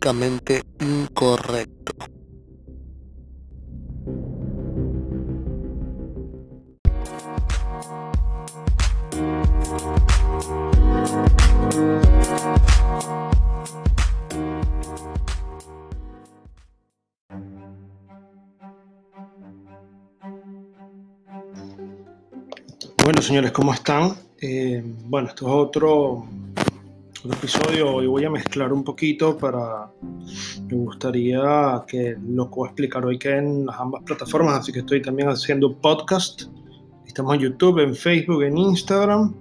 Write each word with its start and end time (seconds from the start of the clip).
Políticamente 0.00 0.62
incorrecto. 0.80 1.92
Bueno, 23.04 23.20
señores, 23.20 23.52
¿cómo 23.52 23.74
están? 23.74 24.14
Eh, 24.40 24.82
bueno, 25.04 25.28
esto 25.28 25.46
es 25.46 25.52
otro, 25.52 26.26
otro 27.24 27.36
episodio. 27.36 27.94
Hoy 27.94 28.06
voy 28.06 28.24
a 28.24 28.30
mezclar 28.30 28.72
un 28.72 28.82
poquito 28.82 29.36
para. 29.36 29.90
Me 30.68 30.76
gustaría 30.76 31.84
que 31.86 32.16
lo 32.26 32.48
que 32.48 32.54
voy 32.54 32.66
a 32.66 32.70
explicar 32.70 33.04
hoy 33.04 33.18
quede 33.18 33.38
en 33.38 33.66
las 33.66 33.78
ambas 33.78 34.02
plataformas, 34.04 34.60
así 34.60 34.72
que 34.72 34.80
estoy 34.80 35.02
también 35.02 35.28
haciendo 35.28 35.76
podcast. 35.76 36.44
Estamos 37.06 37.34
en 37.34 37.40
YouTube, 37.40 37.80
en 37.80 37.94
Facebook, 37.94 38.42
en 38.42 38.56
Instagram 38.56 39.34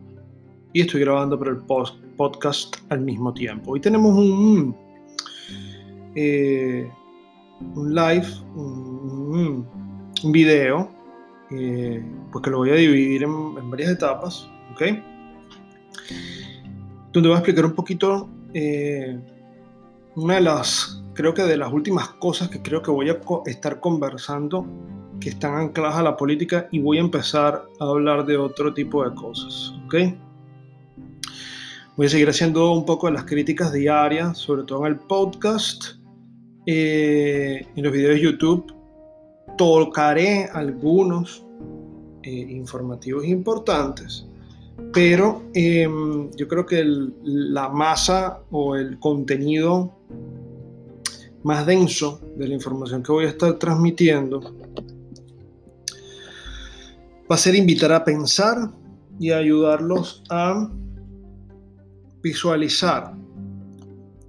y 0.74 0.82
estoy 0.82 1.02
grabando 1.02 1.38
para 1.38 1.52
el 1.52 1.58
post, 1.58 1.96
podcast 2.18 2.77
al 2.90 3.02
mismo 3.02 3.34
tiempo. 3.34 3.71
Hoy 3.71 3.80
tenemos 3.80 4.14
un, 4.14 4.76
eh, 6.16 6.91
un 7.76 7.96
live, 7.96 8.27
un, 8.55 9.66
un 10.24 10.32
video 10.32 10.90
eh, 11.52 12.04
pues 12.32 12.43
que 12.43 12.49
lo 12.52 12.58
voy 12.58 12.70
a 12.70 12.76
dividir 12.76 13.24
en, 13.24 13.70
varias 13.71 13.91
etapas, 13.91 14.48
¿ok? 14.71 14.82
Donde 17.12 17.29
voy 17.29 17.35
a 17.35 17.40
explicar 17.40 17.65
un 17.65 17.74
poquito 17.74 18.29
eh, 18.54 19.20
una 20.15 20.35
de 20.35 20.41
las, 20.41 21.04
creo 21.13 21.34
que 21.34 21.43
de 21.43 21.57
las 21.57 21.71
últimas 21.71 22.10
cosas 22.10 22.49
que 22.49 22.62
creo 22.62 22.82
que 22.82 22.91
voy 22.91 23.10
a 23.10 23.20
estar 23.46 23.79
conversando 23.79 24.65
que 25.20 25.30
están 25.30 25.55
ancladas 25.55 25.98
a 25.98 26.04
la 26.04 26.15
política 26.15 26.68
y 26.71 26.80
voy 26.80 26.98
a 26.98 27.02
empezar 27.02 27.65
a 27.80 27.84
hablar 27.84 28.26
de 28.26 28.37
otro 28.37 28.74
tipo 28.74 29.07
de 29.07 29.13
cosas, 29.15 29.74
¿ok? 29.85 29.96
Voy 31.98 32.05
a 32.05 32.10
seguir 32.10 32.30
haciendo 32.30 32.71
un 32.71 32.85
poco 32.85 33.07
de 33.07 33.13
las 33.13 33.26
críticas 33.26 33.74
diarias, 33.74 34.37
sobre 34.37 34.63
todo 34.63 34.85
en 34.85 34.93
el 34.93 34.99
podcast, 34.99 35.99
eh, 36.65 37.65
en 37.76 37.84
los 37.84 37.91
videos 37.91 38.15
de 38.15 38.21
YouTube 38.21 38.74
tocaré 39.57 40.46
algunos 40.54 41.46
eh, 42.24 42.32
informativos 42.32 43.26
importantes, 43.26 44.26
pero 44.94 45.44
em, 45.54 46.32
yo 46.32 46.48
creo 46.48 46.66
que 46.66 46.84
la 47.24 47.70
masa 47.70 48.40
o 48.52 48.76
el 48.76 48.99
contenido 48.99 49.94
más 51.44 51.66
denso 51.66 52.21
de 52.36 52.48
la 52.48 52.54
información 52.54 53.04
que 53.04 53.12
voy 53.12 53.26
a 53.26 53.30
estar 53.30 53.54
transmitiendo 53.54 54.41
va 57.30 57.36
a 57.36 57.38
ser 57.38 57.55
invitar 57.55 57.91
a 57.91 58.04
pensar 58.04 58.71
y 59.20 59.32
ayudarlos 59.32 60.24
a 60.30 60.70
visualizar 62.21 63.14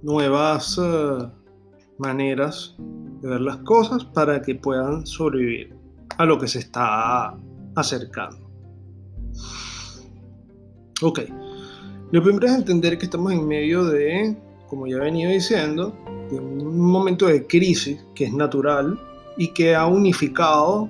nuevas 0.01 0.77
uh, 0.77 1.29
maneras 1.97 2.75
de 3.21 3.29
ver 3.29 3.41
las 3.41 3.57
cosas 3.57 4.05
para 4.05 4.41
que 4.41 4.55
puedan 4.55 5.05
sobrevivir 5.05 5.75
a 6.17 6.25
lo 6.25 6.39
que 6.39 6.47
se 6.47 6.59
está 6.59 7.35
acercando. 7.75 8.49
Ok, 11.03 11.21
lo 12.11 12.21
primero 12.21 12.45
es 12.45 12.53
entender 12.53 12.97
que 12.97 13.05
estamos 13.05 13.33
en 13.33 13.47
medio 13.47 13.85
de, 13.85 14.37
como 14.67 14.85
ya 14.85 14.97
he 14.97 14.99
venido 14.99 15.31
diciendo, 15.31 15.95
de 16.29 16.39
un 16.39 16.79
momento 16.79 17.25
de 17.25 17.47
crisis 17.47 18.05
que 18.13 18.25
es 18.25 18.33
natural 18.33 18.99
y 19.35 19.47
que 19.47 19.73
ha 19.75 19.87
unificado 19.87 20.89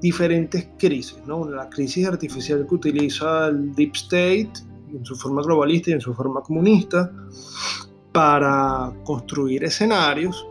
diferentes 0.00 0.68
crisis, 0.78 1.18
¿no? 1.26 1.46
La 1.46 1.68
crisis 1.68 2.06
artificial 2.06 2.66
que 2.66 2.74
utiliza 2.74 3.48
el 3.48 3.74
Deep 3.74 3.96
State 3.96 4.52
en 4.92 5.04
su 5.04 5.14
forma 5.14 5.42
globalista 5.42 5.90
y 5.90 5.94
en 5.94 6.00
su 6.00 6.14
forma 6.14 6.40
comunista 6.40 7.12
para 8.12 8.94
construir 9.04 9.62
escenarios 9.64 10.46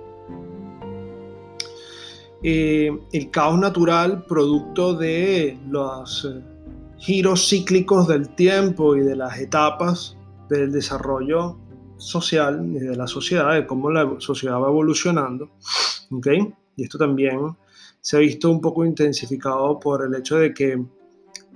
eh, 2.44 2.96
el 3.12 3.32
caos 3.32 3.58
natural 3.58 4.24
producto 4.26 4.94
de 4.94 5.58
los 5.68 6.26
eh, 6.26 6.57
giros 6.98 7.48
cíclicos 7.48 8.08
del 8.08 8.30
tiempo 8.30 8.96
y 8.96 9.02
de 9.02 9.16
las 9.16 9.40
etapas 9.40 10.18
del 10.50 10.72
desarrollo 10.72 11.58
social 11.98 12.66
y 12.66 12.80
de 12.80 12.96
la 12.96 13.08
sociedad, 13.08 13.54
de 13.54 13.66
cómo 13.66 13.90
la 13.90 14.08
sociedad 14.20 14.60
va 14.60 14.68
evolucionando. 14.68 15.50
¿okay? 16.12 16.54
Y 16.76 16.84
esto 16.84 16.98
también 16.98 17.40
se 18.02 18.18
ha 18.18 18.20
visto 18.20 18.50
un 18.50 18.62
poco 18.62 18.86
intensificado 18.86 19.80
por 19.80 20.06
el 20.06 20.16
hecho 20.16 20.38
de 20.38 20.54
que 20.54 20.84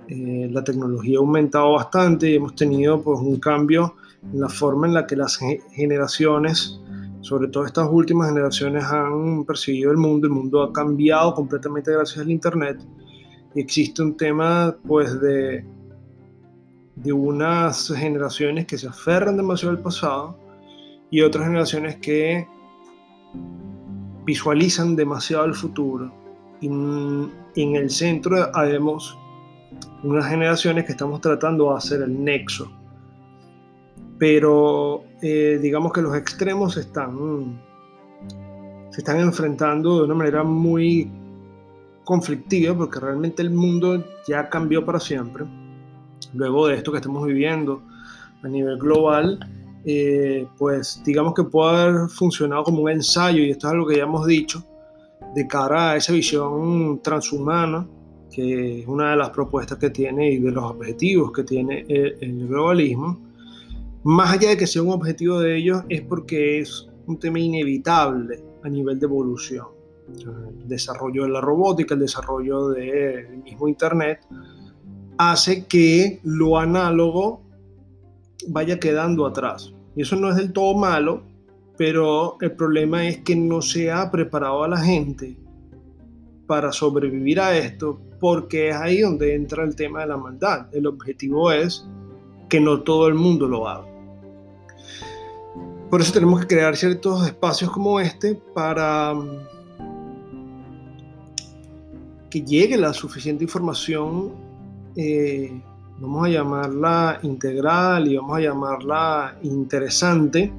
eh, 0.08 0.48
la 0.50 0.64
tecnología 0.64 1.18
ha 1.18 1.20
aumentado 1.20 1.72
bastante 1.72 2.30
y 2.30 2.34
hemos 2.36 2.54
tenido 2.54 3.00
pues, 3.00 3.20
un 3.20 3.38
cambio 3.38 3.94
en 4.32 4.40
la 4.40 4.48
forma 4.48 4.86
en 4.86 4.94
la 4.94 5.06
que 5.06 5.16
las 5.16 5.38
generaciones 5.72 6.80
sobre 7.22 7.48
todo 7.48 7.64
estas 7.64 7.88
últimas 7.90 8.28
generaciones 8.28 8.84
han 8.84 9.44
percibido 9.44 9.92
el 9.92 9.96
mundo, 9.96 10.26
el 10.26 10.32
mundo 10.32 10.62
ha 10.62 10.72
cambiado 10.72 11.34
completamente 11.34 11.92
gracias 11.92 12.18
al 12.18 12.30
Internet 12.30 12.80
existe 13.54 14.02
un 14.02 14.16
tema 14.16 14.76
pues 14.86 15.20
de, 15.20 15.64
de 16.96 17.12
unas 17.12 17.92
generaciones 17.94 18.66
que 18.66 18.78
se 18.78 18.88
aferran 18.88 19.36
demasiado 19.36 19.76
al 19.76 19.82
pasado 19.82 20.38
y 21.10 21.20
otras 21.20 21.46
generaciones 21.46 21.96
que 21.96 22.46
visualizan 24.24 24.96
demasiado 24.96 25.44
el 25.44 25.54
futuro. 25.54 26.12
Y 26.60 26.66
en 26.66 27.76
el 27.76 27.90
centro 27.90 28.54
haremos 28.54 29.18
unas 30.04 30.26
generaciones 30.26 30.84
que 30.84 30.92
estamos 30.92 31.20
tratando 31.20 31.70
de 31.70 31.76
hacer 31.76 32.02
el 32.02 32.22
nexo 32.22 32.70
pero 34.22 35.02
eh, 35.20 35.58
digamos 35.60 35.92
que 35.92 36.00
los 36.00 36.16
extremos 36.16 36.76
están, 36.76 37.60
se 38.90 39.00
están 39.00 39.18
enfrentando 39.18 39.98
de 39.98 40.04
una 40.04 40.14
manera 40.14 40.44
muy 40.44 41.10
conflictiva 42.04 42.76
porque 42.76 43.00
realmente 43.00 43.42
el 43.42 43.50
mundo 43.50 44.04
ya 44.26 44.48
cambió 44.48 44.84
para 44.84 45.00
siempre. 45.00 45.44
Luego 46.34 46.68
de 46.68 46.76
esto 46.76 46.92
que 46.92 46.98
estamos 46.98 47.26
viviendo 47.26 47.82
a 48.42 48.48
nivel 48.48 48.78
global, 48.78 49.38
eh, 49.84 50.46
pues 50.58 51.02
digamos 51.04 51.34
que 51.34 51.44
puede 51.44 51.76
haber 51.76 52.08
funcionado 52.08 52.64
como 52.64 52.82
un 52.82 52.90
ensayo, 52.90 53.42
y 53.42 53.50
esto 53.50 53.66
es 53.66 53.72
algo 53.72 53.86
que 53.86 53.96
ya 53.96 54.04
hemos 54.04 54.26
dicho, 54.26 54.64
de 55.34 55.46
cara 55.46 55.92
a 55.92 55.96
esa 55.96 56.12
visión 56.12 57.00
transhumana, 57.02 57.86
que 58.30 58.80
es 58.80 58.86
una 58.86 59.10
de 59.10 59.16
las 59.16 59.30
propuestas 59.30 59.78
que 59.78 59.90
tiene 59.90 60.32
y 60.32 60.38
de 60.38 60.50
los 60.50 60.64
objetivos 60.64 61.32
que 61.32 61.44
tiene 61.44 61.84
el 61.88 62.48
globalismo 62.48 63.32
más 64.04 64.32
allá 64.32 64.50
de 64.50 64.56
que 64.56 64.66
sea 64.66 64.82
un 64.82 64.90
objetivo 64.90 65.38
de 65.40 65.56
ellos, 65.56 65.84
es 65.88 66.02
porque 66.02 66.58
es 66.58 66.88
un 67.06 67.18
tema 67.18 67.38
inevitable 67.38 68.42
a 68.64 68.68
nivel 68.68 68.98
de 68.98 69.06
evolución. 69.06 69.66
El 70.18 70.68
desarrollo 70.68 71.24
de 71.24 71.30
la 71.30 71.40
robótica, 71.40 71.94
el 71.94 72.00
desarrollo 72.00 72.68
del 72.68 73.38
mismo 73.38 73.68
Internet, 73.68 74.20
hace 75.18 75.66
que 75.66 76.20
lo 76.22 76.58
análogo 76.58 77.42
vaya 78.48 78.78
quedando 78.78 79.26
atrás. 79.26 79.72
Y 79.94 80.02
eso 80.02 80.16
no 80.16 80.30
es 80.30 80.36
del 80.36 80.52
todo 80.52 80.74
malo, 80.74 81.22
pero 81.76 82.36
el 82.40 82.52
problema 82.52 83.06
es 83.06 83.18
que 83.18 83.36
no 83.36 83.62
se 83.62 83.90
ha 83.90 84.10
preparado 84.10 84.64
a 84.64 84.68
la 84.68 84.78
gente 84.78 85.36
para 86.46 86.72
sobrevivir 86.72 87.40
a 87.40 87.56
esto, 87.56 88.00
porque 88.20 88.68
es 88.70 88.76
ahí 88.76 89.00
donde 89.00 89.34
entra 89.34 89.64
el 89.64 89.74
tema 89.74 90.00
de 90.00 90.08
la 90.08 90.16
maldad. 90.16 90.66
El 90.72 90.86
objetivo 90.86 91.50
es 91.50 91.86
que 92.48 92.60
no 92.60 92.82
todo 92.82 93.08
el 93.08 93.14
mundo 93.14 93.48
lo 93.48 93.68
haga. 93.68 93.86
Por 95.90 96.00
eso 96.00 96.12
tenemos 96.12 96.40
que 96.40 96.46
crear 96.46 96.76
ciertos 96.76 97.26
espacios 97.26 97.70
como 97.70 98.00
este 98.00 98.34
para 98.34 99.14
que 102.32 102.40
llegue 102.40 102.78
la 102.78 102.94
suficiente 102.94 103.44
información, 103.44 104.32
eh, 104.96 105.52
vamos 106.00 106.26
a 106.26 106.30
llamarla 106.30 107.18
integral 107.22 108.08
y 108.08 108.16
vamos 108.16 108.38
a 108.38 108.40
llamarla 108.40 109.38
interesante, 109.42 110.50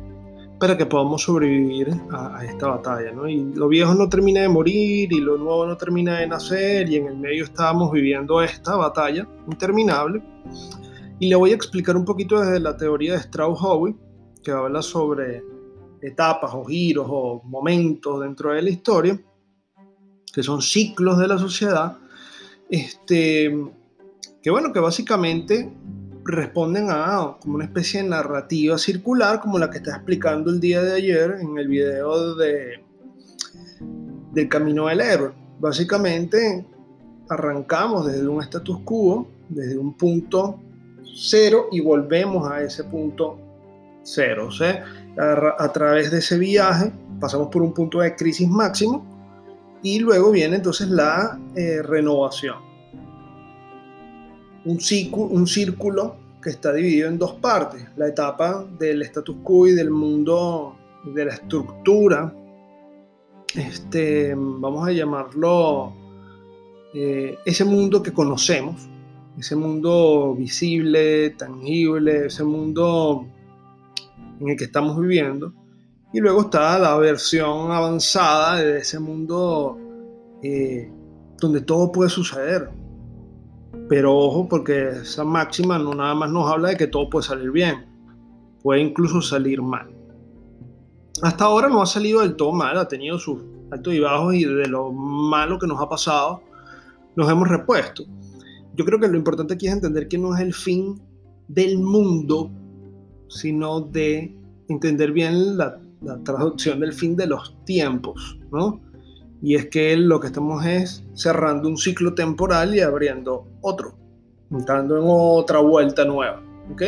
para 0.59 0.77
que 0.77 0.85
podamos 0.85 1.23
sobrevivir 1.23 1.99
a, 2.11 2.45
esta 2.45 2.67
batalla. 2.67 3.11
Y 3.27 3.55
lo 3.55 3.67
viejo 3.69 3.95
no 3.95 4.07
termina 4.07 4.41
de 4.41 4.49
morir 4.49 5.11
y 5.11 5.19
lo 5.19 5.35
nuevo 5.35 5.65
no 5.65 5.75
termina 5.75 6.19
de 6.19 6.27
nacer 6.27 6.87
y 6.89 6.97
en 6.97 7.07
el 7.07 7.17
medio 7.17 7.43
estábamos 7.45 7.91
viviendo 7.91 8.39
esta 8.39 8.75
batalla 8.75 9.27
interminable. 9.47 10.21
Y 11.19 11.27
le 11.27 11.35
voy 11.35 11.53
a 11.53 11.55
explicar 11.55 11.97
un 11.97 12.05
poquito 12.05 12.39
desde 12.39 12.59
la 12.59 12.77
teoría 12.77 13.13
de 13.13 13.19
Strauss-Howe 13.19 13.95
que 14.43 14.51
habla 14.51 14.83
sobre 14.83 15.43
etapas 16.03 16.51
o 16.53 16.63
giros 16.65 17.07
o 17.09 17.41
momentos 17.45 18.21
dentro 18.21 18.53
de 18.53 18.61
la 18.61 18.69
historia, 18.69 19.19
que 20.33 20.43
son 20.43 20.61
ciclos 20.61 21.19
de 21.19 21.27
la 21.27 21.37
sociedad, 21.37 21.97
este, 22.69 23.55
que 24.41 24.49
bueno, 24.49 24.73
que 24.73 24.79
básicamente 24.79 25.71
responden 26.25 26.87
a 26.89 27.37
como 27.39 27.55
una 27.55 27.65
especie 27.65 28.01
de 28.01 28.09
narrativa 28.09 28.77
circular 28.77 29.39
como 29.39 29.59
la 29.59 29.69
que 29.69 29.77
está 29.77 29.91
explicando 29.91 30.49
el 30.49 30.59
día 30.59 30.81
de 30.81 30.95
ayer 30.95 31.37
en 31.39 31.57
el 31.57 31.67
video 31.67 32.35
de 32.35 32.83
del 34.31 34.49
camino 34.49 34.87
del 34.87 35.01
héroe. 35.01 35.31
Básicamente 35.59 36.65
arrancamos 37.29 38.07
desde 38.07 38.27
un 38.27 38.41
status 38.41 38.79
quo, 38.83 39.27
desde 39.49 39.77
un 39.77 39.93
punto 39.93 40.59
cero 41.15 41.67
y 41.71 41.79
volvemos 41.81 42.49
a 42.49 42.61
ese 42.63 42.83
punto 42.83 43.37
cero. 44.03 44.47
O 44.47 44.51
sea, 44.51 44.83
a, 45.59 45.71
través 45.71 46.11
de 46.11 46.19
ese 46.19 46.39
viaje 46.39 46.91
pasamos 47.19 47.49
por 47.49 47.61
un 47.61 47.73
punto 47.73 47.99
de 47.99 48.15
crisis 48.15 48.49
máximo 48.49 49.12
y 49.83 49.99
luego 49.99 50.31
viene 50.31 50.55
entonces 50.55 50.89
la 50.89 51.39
eh, 51.55 51.81
renovación. 51.83 52.57
Un 54.65 54.79
círculo, 54.79 55.25
un 55.27 55.45
círculo 55.45 56.15
que 56.41 56.49
está 56.49 56.73
dividido 56.73 57.09
en 57.09 57.17
dos 57.17 57.33
partes, 57.33 57.85
la 57.97 58.07
etapa 58.07 58.65
del 58.79 59.01
status 59.03 59.35
quo 59.43 59.67
y 59.67 59.73
del 59.73 59.91
mundo, 59.91 60.75
de 61.13 61.25
la 61.25 61.33
estructura, 61.33 62.33
este, 63.55 64.33
vamos 64.35 64.87
a 64.87 64.91
llamarlo, 64.91 65.93
eh, 66.93 67.37
ese 67.45 67.65
mundo 67.65 68.01
que 68.01 68.11
conocemos, 68.11 68.87
ese 69.37 69.55
mundo 69.55 70.35
visible, 70.35 71.31
tangible, 71.31 72.27
ese 72.27 72.43
mundo 72.43 73.27
en 74.39 74.49
el 74.49 74.57
que 74.57 74.65
estamos 74.65 74.99
viviendo. 74.99 75.53
Y 76.13 76.19
luego 76.19 76.41
está 76.41 76.77
la 76.77 76.95
versión 76.97 77.71
avanzada 77.71 78.57
de 78.57 78.77
ese 78.77 78.99
mundo 78.99 79.77
eh, 80.43 80.91
donde 81.39 81.61
todo 81.61 81.91
puede 81.91 82.09
suceder. 82.09 82.69
Pero 83.89 84.15
ojo, 84.15 84.47
porque 84.47 84.89
esa 84.89 85.23
máxima 85.23 85.79
no 85.79 85.93
nada 85.93 86.13
más 86.13 86.31
nos 86.31 86.49
habla 86.51 86.69
de 86.69 86.77
que 86.77 86.87
todo 86.87 87.09
puede 87.09 87.25
salir 87.25 87.51
bien, 87.51 87.85
puede 88.61 88.81
incluso 88.81 89.21
salir 89.21 89.61
mal. 89.61 89.89
Hasta 91.21 91.45
ahora 91.45 91.67
no 91.67 91.81
ha 91.81 91.85
salido 91.85 92.21
del 92.21 92.35
todo 92.35 92.51
mal, 92.51 92.77
ha 92.77 92.87
tenido 92.87 93.17
sus 93.17 93.39
altos 93.71 93.93
y 93.93 93.99
bajos 93.99 94.35
y 94.35 94.45
de 94.45 94.67
lo 94.67 94.91
malo 94.91 95.57
que 95.57 95.67
nos 95.67 95.81
ha 95.81 95.89
pasado, 95.89 96.43
nos 97.15 97.29
hemos 97.29 97.47
repuesto. 97.47 98.03
Yo 98.75 98.85
creo 98.85 98.99
que 98.99 99.07
lo 99.07 99.17
importante 99.17 99.55
aquí 99.55 99.67
es 99.67 99.73
entender 99.73 100.07
que 100.07 100.17
no 100.17 100.35
es 100.35 100.41
el 100.41 100.53
fin 100.53 101.01
del 101.47 101.79
mundo 101.79 102.51
sino 103.33 103.81
de 103.81 104.35
entender 104.69 105.11
bien 105.11 105.57
la, 105.57 105.79
traducción 106.23 106.79
del 106.79 106.93
fin 106.93 107.15
de 107.15 107.27
los 107.27 107.55
tiempos, 107.65 108.39
¿no? 108.51 108.81
Y 109.41 109.55
es 109.55 109.67
que 109.67 109.97
lo 109.97 110.19
que 110.19 110.27
estamos 110.27 110.65
es 110.65 111.03
cerrando 111.13 111.67
un 111.67 111.77
ciclo 111.77 112.13
temporal 112.13 112.73
y 112.75 112.79
abriendo 112.79 113.45
otro, 113.61 113.95
entrando 114.51 114.97
en 114.97 115.03
otra 115.05 115.59
vuelta 115.59 116.05
nueva, 116.05 116.41
¿ok? 116.71 116.83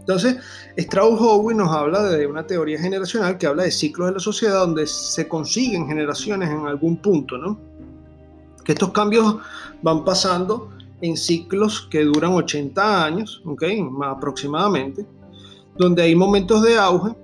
Entonces, 0.00 0.38
Strauss-Howe 0.78 1.54
nos 1.54 1.70
habla 1.70 2.02
de 2.04 2.26
una 2.26 2.46
teoría 2.46 2.80
generacional 2.80 3.36
que 3.36 3.46
habla 3.46 3.64
de 3.64 3.70
ciclos 3.70 4.08
de 4.08 4.14
la 4.14 4.20
sociedad 4.20 4.60
donde 4.60 4.86
se 4.86 5.28
consiguen 5.28 5.86
generaciones 5.86 6.48
en 6.48 6.66
algún 6.66 6.96
punto, 6.96 7.36
¿no? 7.36 7.60
Que 8.64 8.72
estos 8.72 8.90
cambios 8.92 9.36
van 9.82 10.06
pasando 10.06 10.70
en 11.02 11.14
ciclos 11.14 11.86
que 11.90 12.04
duran 12.04 12.32
80 12.32 13.04
años, 13.04 13.42
¿ok? 13.44 13.64
Aproximadamente, 14.02 15.04
donde 15.76 16.02
hay 16.02 16.14
momentos 16.16 16.62
de 16.62 16.78
auge 16.78 17.14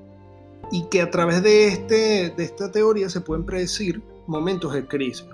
y 0.70 0.84
que 0.84 1.02
a 1.02 1.10
través 1.10 1.42
de, 1.42 1.68
este, 1.68 2.30
de 2.30 2.44
esta 2.44 2.70
teoría 2.70 3.08
se 3.08 3.20
pueden 3.20 3.44
predecir 3.44 4.02
momentos 4.26 4.72
de 4.72 4.86
crisis. 4.86 5.26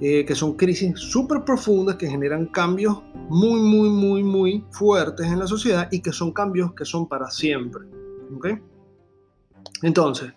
Eh, 0.00 0.24
que 0.24 0.34
son 0.34 0.54
crisis 0.54 0.98
súper 0.98 1.44
profundas 1.44 1.94
que 1.94 2.08
generan 2.08 2.46
cambios 2.46 3.02
muy, 3.28 3.60
muy, 3.60 3.88
muy, 3.88 4.24
muy 4.24 4.64
fuertes 4.72 5.26
en 5.26 5.38
la 5.38 5.46
sociedad 5.46 5.88
y 5.92 6.00
que 6.00 6.10
son 6.12 6.32
cambios 6.32 6.74
que 6.74 6.84
son 6.84 7.06
para 7.06 7.30
siempre. 7.30 7.82
Entonces, 9.80 10.32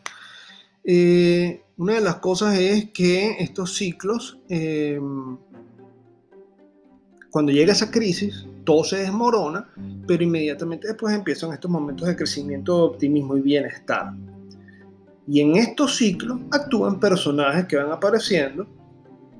eh, 0.83 1.63
una 1.78 1.94
de 1.94 2.01
las 2.01 2.18
cosas 2.18 2.60
es 2.60 2.92
que 2.92 3.38
estos 3.39 3.74
ciclos, 3.74 4.38
eh, 4.50 5.00
cuando 7.31 7.51
llega 7.51 7.74
esa 7.74 7.89
crisis, 7.89 8.45
todo 8.65 8.83
se 8.83 8.97
desmorona, 8.97 9.67
pero 10.07 10.23
inmediatamente 10.23 10.88
después 10.88 11.15
empiezan 11.15 11.53
estos 11.53 11.71
momentos 11.71 12.07
de 12.07 12.15
crecimiento, 12.15 12.83
optimismo 12.83 13.38
y 13.38 13.41
bienestar. 13.41 14.12
Y 15.27 15.39
en 15.41 15.56
estos 15.56 15.95
ciclos 15.95 16.39
actúan 16.51 17.00
personajes 17.00 17.65
que 17.65 17.77
van 17.77 17.91
apareciendo, 17.91 18.67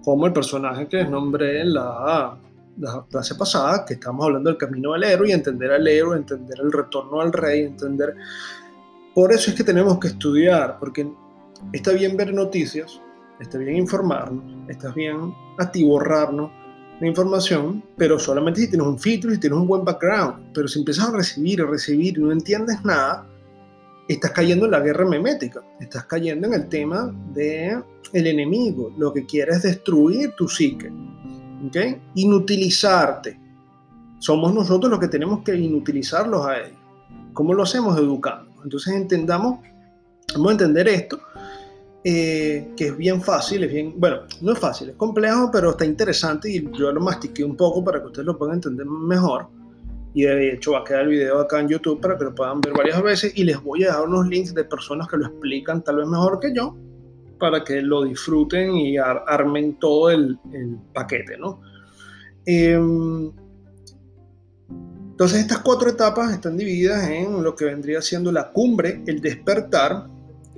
como 0.04 0.26
el 0.26 0.34
personaje 0.34 0.88
que 0.88 0.98
les 0.98 1.10
nombré 1.10 1.62
en 1.62 1.74
la, 1.74 2.38
la 2.78 3.06
clase 3.10 3.36
pasada, 3.36 3.86
que 3.86 3.96
estamos 3.96 4.26
hablando 4.26 4.50
del 4.50 4.58
camino 4.58 4.94
del 4.94 5.04
héroe 5.04 5.30
y 5.30 5.34
entender 5.34 5.72
al 5.72 5.88
héroe, 5.88 6.18
entender 6.18 6.60
el 6.62 6.72
retorno 6.72 7.22
al 7.22 7.34
rey, 7.34 7.64
entender... 7.64 8.16
Por 9.14 9.32
eso 9.32 9.50
es 9.50 9.56
que 9.56 9.64
tenemos 9.64 9.98
que 10.00 10.10
estudiar, 10.10 10.78
porque 10.80 11.10
está 11.72 11.94
bien 11.94 12.18
ver 12.18 12.34
noticias, 12.34 13.00
está 13.40 13.58
bien 13.58 13.78
informarnos, 13.78 14.44
está 14.68 14.92
bien 14.92 15.34
atiborrarnos 15.58 16.52
la 17.00 17.08
información, 17.08 17.84
pero 17.98 18.18
solamente 18.18 18.62
si 18.62 18.70
tienes 18.70 18.88
un 18.88 18.98
filtro 18.98 19.34
y 19.34 19.40
tienes 19.40 19.60
un 19.60 19.68
buen 19.68 19.84
background. 19.84 20.52
Pero 20.54 20.68
si 20.68 20.80
empiezas 20.80 21.10
a 21.10 21.12
recibir, 21.12 21.62
a 21.62 21.66
recibir 21.66 22.18
y 22.18 22.22
no 22.22 22.32
entiendes 22.32 22.84
nada, 22.84 23.28
estás 24.08 24.32
cayendo 24.32 24.66
en 24.66 24.72
la 24.72 24.80
guerra 24.80 25.06
memética, 25.06 25.62
estás 25.80 26.06
cayendo 26.06 26.48
en 26.48 26.54
el 26.54 26.70
tema 26.70 27.14
de 27.34 27.82
el 28.14 28.28
enemigo, 28.28 28.94
lo 28.98 29.12
que 29.12 29.26
quiere 29.26 29.52
es 29.54 29.64
destruir 29.64 30.32
tu 30.38 30.48
psique, 30.48 30.92
¿okay? 31.68 32.02
inutilizarte. 32.16 33.40
Somos 34.20 34.54
nosotros 34.54 34.90
los 34.90 35.00
que 35.00 35.08
tenemos 35.08 35.44
que 35.44 35.56
inutilizarlos 35.56 36.46
a 36.46 36.60
ellos. 36.60 36.80
¿Cómo 37.34 37.54
lo 37.54 37.64
hacemos? 37.64 37.98
Educando. 37.98 38.52
Entonces 38.64 38.94
entendamos, 38.94 39.60
vamos 40.34 40.50
a 40.50 40.52
entender 40.54 40.88
esto 40.88 41.20
eh, 42.08 42.72
que 42.78 42.90
es 42.90 42.98
bien 42.98 43.20
fácil, 43.20 43.64
es 43.64 43.74
bien, 43.74 43.96
bueno, 43.98 44.28
no 44.40 44.52
es 44.52 44.60
fácil, 44.60 44.90
es 44.90 44.96
complejo, 44.96 45.50
pero 45.52 45.72
está 45.72 45.86
interesante 45.86 46.52
y 46.52 46.70
yo 46.78 46.92
lo 46.92 47.02
mastiqué 47.02 47.44
un 47.44 47.58
poco 47.58 47.84
para 47.84 48.00
que 48.00 48.06
ustedes 48.06 48.28
lo 48.28 48.38
puedan 48.38 48.58
entender 48.58 48.86
mejor. 48.86 49.48
Y 50.14 50.22
de 50.22 50.54
hecho 50.54 50.74
va 50.74 50.82
a 50.82 50.84
quedar 50.84 51.02
el 51.02 51.08
video 51.08 51.40
acá 51.40 51.60
en 51.60 51.68
YouTube 51.68 52.00
para 52.00 52.16
que 52.16 52.26
lo 52.26 52.36
puedan 52.36 52.62
ver 52.62 52.74
varias 52.74 53.02
veces 53.02 53.36
y 53.36 53.44
les 53.44 53.60
voy 53.60 53.86
a 53.86 53.94
dar 53.94 54.08
unos 54.08 54.28
links 54.28 54.54
de 54.54 54.64
personas 54.66 55.08
que 55.08 55.18
lo 55.18 55.26
explican 55.26 55.84
tal 55.84 55.96
vez 55.96 56.08
mejor 56.08 56.40
que 56.40 56.54
yo 56.54 56.78
para 57.40 57.64
que 57.64 57.82
lo 57.82 58.04
disfruten 58.04 58.78
y 58.78 58.98
armen 59.00 59.80
todo 59.80 60.12
el, 60.12 60.38
el 60.54 60.78
paquete, 60.94 61.40
¿no? 61.40 61.60
Em, 62.46 63.32
entonces 65.10 65.40
estas 65.40 65.58
cuatro 65.62 65.90
etapas 65.90 66.32
están 66.32 66.56
divididas 66.56 67.10
en 67.10 67.42
lo 67.42 67.56
que 67.56 67.66
vendría 67.66 68.00
siendo 68.04 68.32
la 68.32 68.52
cumbre, 68.52 69.02
el 69.08 69.22
despertar, 69.22 70.08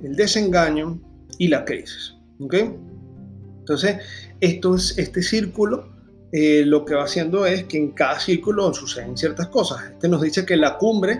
el 0.02 0.14
desengaño, 0.14 1.00
y 1.38 1.48
la 1.48 1.64
crisis. 1.64 2.14
¿ok? 2.40 2.54
Entonces, 3.60 3.98
esto 4.40 4.74
es, 4.74 4.98
este 4.98 5.22
círculo 5.22 5.98
eh, 6.30 6.62
lo 6.66 6.84
que 6.84 6.94
va 6.94 7.04
haciendo 7.04 7.46
es 7.46 7.64
que 7.64 7.78
en 7.78 7.92
cada 7.92 8.20
círculo 8.20 8.72
suceden 8.74 9.16
ciertas 9.16 9.48
cosas. 9.48 9.82
Este 9.92 10.08
nos 10.08 10.20
dice 10.20 10.44
que 10.44 10.56
la 10.56 10.76
cumbre 10.76 11.18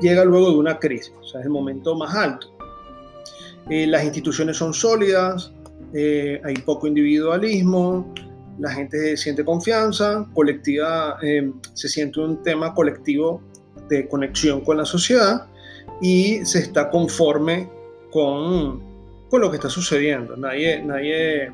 llega 0.00 0.24
luego 0.24 0.50
de 0.50 0.56
una 0.56 0.78
crisis, 0.78 1.12
o 1.20 1.24
sea, 1.24 1.40
es 1.40 1.46
el 1.46 1.52
momento 1.52 1.94
más 1.94 2.14
alto. 2.14 2.48
Eh, 3.70 3.86
las 3.86 4.02
instituciones 4.04 4.56
son 4.56 4.74
sólidas, 4.74 5.52
eh, 5.94 6.40
hay 6.44 6.54
poco 6.56 6.88
individualismo, 6.88 8.12
la 8.58 8.72
gente 8.72 9.16
siente 9.16 9.44
confianza, 9.44 10.26
colectiva, 10.34 11.16
se 11.74 11.88
siente 11.88 12.18
un 12.18 12.42
tema 12.42 12.74
colectivo 12.74 13.40
de 13.88 14.08
conexión 14.08 14.62
con 14.62 14.78
la 14.78 14.84
sociedad 14.84 15.46
y 16.00 16.44
se 16.44 16.58
está 16.58 16.90
conforme 16.90 17.70
con 18.10 18.87
con 19.30 19.40
lo 19.40 19.50
que 19.50 19.56
está 19.56 19.68
sucediendo. 19.68 20.36
Nadie, 20.36 20.82
nadie 20.82 21.52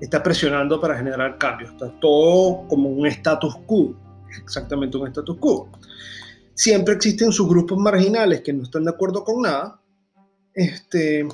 está 0.00 0.22
presionando 0.22 0.80
para 0.80 0.96
generar 0.96 1.38
cambios. 1.38 1.70
Está 1.70 1.88
todo 2.00 2.66
como 2.68 2.88
un 2.88 3.06
status 3.06 3.56
quo, 3.66 3.94
exactamente 4.42 4.96
un 4.96 5.06
status 5.06 5.36
quo. 5.38 5.68
Siempre 6.54 6.94
existen 6.94 7.32
sus 7.32 7.48
grupos 7.48 7.78
marginales 7.78 8.42
que 8.42 8.52
no 8.52 8.64
están 8.64 8.84
de 8.84 8.90
acuerdo 8.90 9.24
con 9.24 9.42
nada, 9.42 9.80
este, 10.54 11.26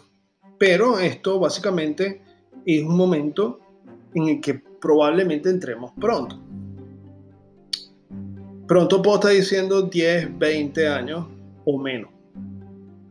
pero 0.59 0.99
esto 0.99 1.40
básicamente 1.40 2.23
es 2.64 2.83
un 2.83 2.97
momento 2.97 3.61
en 4.14 4.28
el 4.28 4.40
que 4.40 4.55
probablemente 4.55 5.49
entremos 5.49 5.93
pronto. 5.99 6.38
Pronto 8.67 9.00
puedo 9.00 9.17
estar 9.17 9.33
diciendo 9.33 9.83
10, 9.83 10.38
20 10.38 10.88
años 10.88 11.26
o 11.64 11.78
menos. 11.78 12.11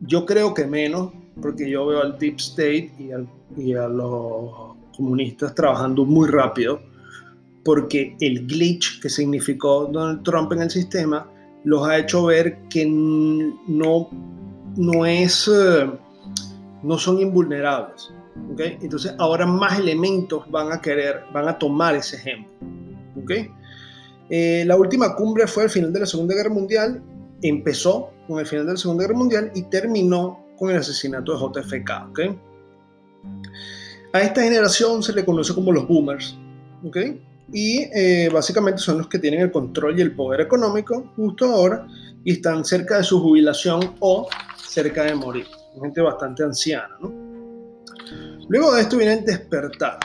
Yo 0.00 0.24
creo 0.24 0.54
que 0.54 0.66
menos 0.66 1.12
porque 1.40 1.70
yo 1.70 1.86
veo 1.86 2.02
al 2.02 2.18
Deep 2.18 2.36
State 2.38 2.92
y, 3.56 3.72
a 3.72 3.88
los 3.88 4.76
comunistas 4.96 5.54
trabajando 5.54 6.04
muy 6.04 6.28
rápido, 6.28 6.80
porque 7.64 8.16
el 8.20 8.46
glitch 8.46 9.00
que 9.00 9.08
significó 9.08 9.86
Donald 9.86 10.22
Trump 10.22 10.52
en 10.52 10.62
el 10.62 10.70
sistema 10.70 11.30
los 11.64 11.86
ha 11.86 11.98
hecho 11.98 12.26
ver 12.26 12.58
que 12.70 12.86
no, 12.86 14.08
no 14.76 15.06
es, 15.06 15.48
eh, 15.48 15.90
no 16.82 16.98
son 16.98 17.20
invulnerables. 17.20 18.10
¿okay? 18.52 18.78
Entonces 18.80 19.14
ahora 19.18 19.46
más 19.46 19.78
elementos 19.78 20.50
van 20.50 20.72
a 20.72 20.80
querer, 20.80 21.22
van 21.32 21.48
a 21.48 21.58
tomar 21.58 21.94
ese 21.94 22.16
ejemplo. 22.16 22.52
¿okay? 23.22 23.50
Eh, 24.30 24.64
la 24.66 24.76
última 24.76 25.14
cumbre 25.14 25.46
fue 25.46 25.64
al 25.64 25.70
final 25.70 25.92
de 25.92 26.00
la 26.00 26.06
Segunda 26.06 26.34
Guerra 26.34 26.50
Mundial, 26.50 27.02
empezó 27.42 28.10
con 28.26 28.38
el 28.38 28.46
final 28.46 28.66
de 28.66 28.72
la 28.72 28.78
Segunda 28.78 29.04
Guerra 29.04 29.18
Mundial 29.18 29.52
y 29.54 29.62
terminó 29.62 30.47
con 30.58 30.70
el 30.70 30.78
asesinato 30.78 31.32
de 31.32 31.60
JFK. 31.60 31.90
¿okay? 32.10 32.38
A 34.12 34.20
esta 34.20 34.42
generación 34.42 35.02
se 35.02 35.12
le 35.12 35.24
conoce 35.24 35.54
como 35.54 35.72
los 35.72 35.86
boomers. 35.86 36.36
¿okay? 36.84 37.22
Y 37.52 37.88
eh, 37.94 38.28
básicamente 38.32 38.80
son 38.80 38.98
los 38.98 39.08
que 39.08 39.18
tienen 39.18 39.40
el 39.40 39.50
control 39.50 39.98
y 39.98 40.02
el 40.02 40.14
poder 40.14 40.42
económico 40.42 41.12
justo 41.16 41.46
ahora 41.46 41.86
y 42.24 42.32
están 42.32 42.64
cerca 42.64 42.98
de 42.98 43.04
su 43.04 43.20
jubilación 43.20 43.94
o 44.00 44.28
cerca 44.56 45.04
de 45.04 45.14
morir. 45.14 45.46
Gente 45.80 46.00
bastante 46.00 46.42
anciana. 46.42 46.96
¿no? 47.00 47.12
Luego 48.48 48.74
de 48.74 48.82
esto 48.82 48.96
viene 48.96 49.14
el 49.14 49.24
despertar. 49.24 49.98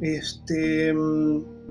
Este, 0.00 0.92
mm, 0.92 1.61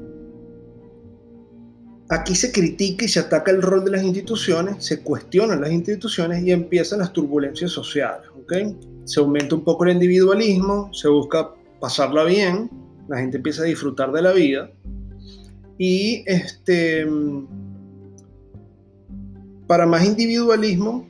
aquí 2.11 2.35
se 2.35 2.51
critica 2.51 3.05
y 3.05 3.07
se 3.07 3.21
ataca 3.21 3.51
el 3.51 3.61
rol 3.61 3.85
de 3.85 3.91
las 3.91 4.03
instituciones, 4.03 4.83
se 4.83 5.01
cuestionan 5.01 5.61
las 5.61 5.71
instituciones 5.71 6.43
y 6.43 6.51
empiezan 6.51 6.99
las 6.99 7.13
turbulencias 7.13 7.71
sociales. 7.71 8.27
Se 9.05 9.21
aumenta 9.21 9.55
un 9.55 9.63
poco 9.63 9.85
el 9.85 9.91
individualismo, 9.91 10.93
se 10.93 11.07
busca 11.07 11.51
pasarla 11.79 12.25
bien, 12.25 12.69
la 13.07 13.17
gente 13.17 13.37
empieza 13.37 13.63
a 13.63 13.65
disfrutar 13.65 14.11
de 14.11 14.21
la 14.21 14.33
vida 14.33 14.69
y 15.77 16.23
este, 16.27 17.07
para 19.67 19.85
más 19.85 20.05
individualismo, 20.05 21.07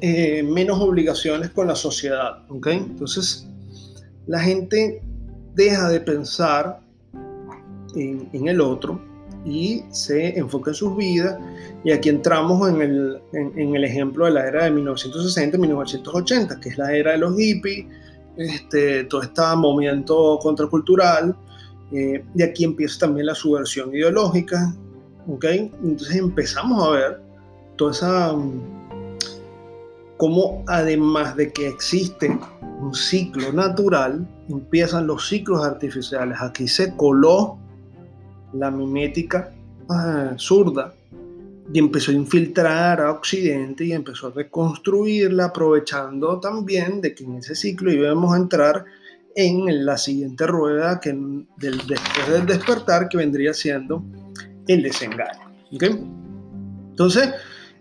eh, 0.00 0.42
menos 0.42 0.80
obligaciones 0.80 1.50
con 1.50 1.68
la 1.68 1.76
sociedad. 1.76 2.42
Entonces, 2.50 3.46
la 4.26 4.40
gente 4.40 5.00
deja 5.54 5.88
de 5.88 6.00
pensar 6.00 6.80
en, 7.94 8.48
el 8.48 8.60
otro 8.60 9.13
y 9.44 9.84
se 9.90 10.38
enfoca 10.38 10.70
en 10.70 10.74
sus 10.74 10.96
vidas. 10.96 11.38
Y 11.84 11.92
aquí 11.92 12.08
entramos 12.08 12.68
en 12.68 12.80
el, 12.80 13.20
en, 13.32 13.76
el 13.76 13.84
ejemplo 13.84 14.24
de 14.24 14.32
la 14.32 14.46
era 14.46 14.64
de 14.64 14.72
1960-1980, 14.72 16.60
que 16.60 16.70
es 16.70 16.78
la 16.78 16.92
era 16.94 17.12
de 17.12 17.18
los 17.18 17.36
hippies, 17.36 17.86
este, 18.36 19.04
todo 19.04 19.22
este 19.22 19.42
movimiento 19.56 20.38
contracultural. 20.40 21.36
Eh, 21.92 22.24
y 22.34 22.42
aquí 22.42 22.64
empieza 22.64 23.00
también 23.00 23.26
la 23.26 23.34
subversión 23.34 23.94
ideológica. 23.94 24.74
¿okay? 25.28 25.70
Entonces 25.82 26.16
empezamos 26.16 26.86
a 26.86 26.90
ver 26.90 27.20
toda 27.76 27.92
esa... 27.92 28.34
Cómo 30.16 30.62
además 30.68 31.36
de 31.36 31.52
que 31.52 31.66
existe 31.66 32.38
un 32.80 32.94
ciclo 32.94 33.52
natural, 33.52 34.26
empiezan 34.48 35.08
los 35.08 35.28
ciclos 35.28 35.64
artificiales. 35.64 36.38
Aquí 36.40 36.68
se 36.68 36.96
coló 36.96 37.58
la 38.54 38.70
mimética 38.70 39.52
ah, 39.88 40.34
zurda 40.38 40.94
y 41.72 41.78
empezó 41.78 42.10
a 42.10 42.14
infiltrar 42.14 43.00
a 43.00 43.10
Occidente 43.10 43.84
y 43.84 43.92
empezó 43.92 44.28
a 44.28 44.30
reconstruirla, 44.32 45.46
aprovechando 45.46 46.38
también 46.38 47.00
de 47.00 47.14
que 47.14 47.24
en 47.24 47.36
ese 47.36 47.54
ciclo 47.54 47.90
íbamos 47.90 48.34
a 48.34 48.36
entrar 48.36 48.84
en 49.34 49.84
la 49.84 49.96
siguiente 49.96 50.46
rueda 50.46 51.00
que 51.00 51.10
del, 51.10 51.78
después 51.88 52.28
del 52.30 52.46
despertar, 52.46 53.08
que 53.08 53.16
vendría 53.16 53.54
siendo 53.54 54.04
el 54.68 54.82
desengaño. 54.82 55.50
Entonces, 56.90 57.30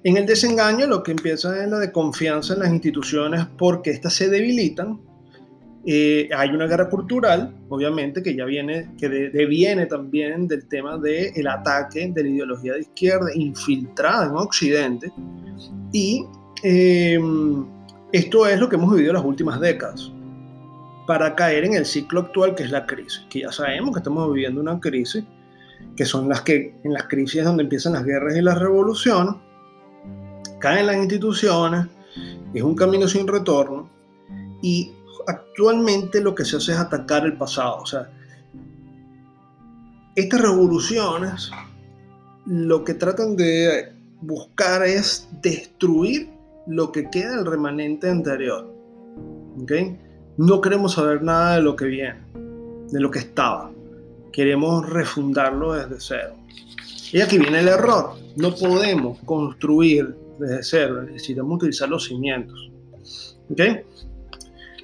en 0.03 0.17
el 0.17 0.25
desengaño 0.25 0.87
lo 0.87 1.03
que 1.03 1.11
empieza 1.11 1.63
es 1.63 1.69
la 1.69 1.79
de 1.79 1.91
confianza 1.91 2.53
en 2.53 2.59
las 2.61 2.71
instituciones 2.71 3.45
porque 3.57 3.91
éstas 3.91 4.13
se 4.13 4.29
debilitan. 4.29 4.99
Eh, 5.85 6.29
hay 6.35 6.49
una 6.49 6.65
guerra 6.65 6.89
cultural, 6.89 7.53
obviamente, 7.67 8.23
que 8.23 8.35
ya 8.35 8.45
viene, 8.45 8.89
que 8.97 9.09
deviene 9.09 9.85
también 9.85 10.47
del 10.47 10.65
tema 10.67 10.97
del 10.97 11.47
ataque 11.47 12.09
de 12.13 12.23
la 12.23 12.29
ideología 12.29 12.73
de 12.73 12.81
izquierda 12.81 13.27
infiltrada 13.35 14.27
en 14.27 14.35
Occidente. 14.35 15.11
Y 15.91 16.25
em, 16.63 17.65
esto 18.13 18.47
es 18.47 18.59
lo 18.59 18.69
que 18.69 18.77
hemos 18.77 18.95
vivido 18.95 19.11
las 19.11 19.25
últimas 19.25 19.59
décadas 19.59 20.11
para 21.05 21.35
caer 21.35 21.65
en 21.65 21.73
el 21.73 21.85
ciclo 21.85 22.21
actual 22.21 22.55
que 22.55 22.63
es 22.63 22.71
la 22.71 22.85
crisis, 22.85 23.25
que 23.29 23.41
ya 23.41 23.51
sabemos 23.51 23.93
que 23.93 23.99
estamos 23.99 24.33
viviendo 24.33 24.61
una 24.61 24.79
crisis, 24.79 25.25
que 25.97 26.05
son 26.05 26.29
las 26.29 26.41
que 26.41 26.73
en 26.85 26.93
las 26.93 27.03
crisis 27.07 27.43
donde 27.43 27.63
empiezan 27.63 27.93
las 27.93 28.05
guerras 28.05 28.37
y 28.37 28.41
las 28.41 28.57
revoluciones, 28.57 29.35
caen 30.59 30.85
las 30.85 30.95
instituciones, 30.95 31.87
es 32.53 32.63
un 32.63 32.75
camino 32.75 33.05
sin 33.05 33.27
retorno 33.27 33.89
y 34.61 34.93
actualmente 35.27 36.21
lo 36.21 36.35
que 36.35 36.45
se 36.45 36.57
hace 36.57 36.73
es 36.73 36.77
atacar 36.77 37.25
el 37.25 37.37
pasado. 37.37 37.77
O 37.77 37.85
sea, 37.85 38.09
estas 40.15 40.41
revoluciones 40.41 41.51
lo 42.45 42.83
que 42.83 42.93
tratan 42.93 43.35
de 43.35 43.93
buscar 44.21 44.83
es 44.83 45.27
destruir 45.41 46.29
lo 46.67 46.91
que 46.91 47.09
queda 47.09 47.37
del 47.37 47.45
remanente 47.45 48.09
anterior. 48.09 48.71
¿okay? 49.61 49.97
No 50.37 50.61
queremos 50.61 50.93
saber 50.93 51.21
nada 51.21 51.57
de 51.57 51.61
lo 51.61 51.75
que 51.75 51.85
viene, 51.85 52.19
de 52.91 52.99
lo 52.99 53.11
que 53.11 53.19
estaba. 53.19 53.71
Queremos 54.31 54.89
refundarlo 54.89 55.73
desde 55.73 55.95
cero. 55.99 56.33
Y 57.11 57.21
aquí 57.21 57.37
viene 57.37 57.59
el 57.59 57.67
error. 57.67 58.15
No 58.35 58.55
podemos 58.55 59.19
construir 59.19 60.15
desde 60.39 60.63
cero, 60.63 61.03
necesitamos 61.03 61.57
utilizar 61.57 61.89
los 61.89 62.05
cimientos. 62.05 62.71
¿Ok? 63.51 63.61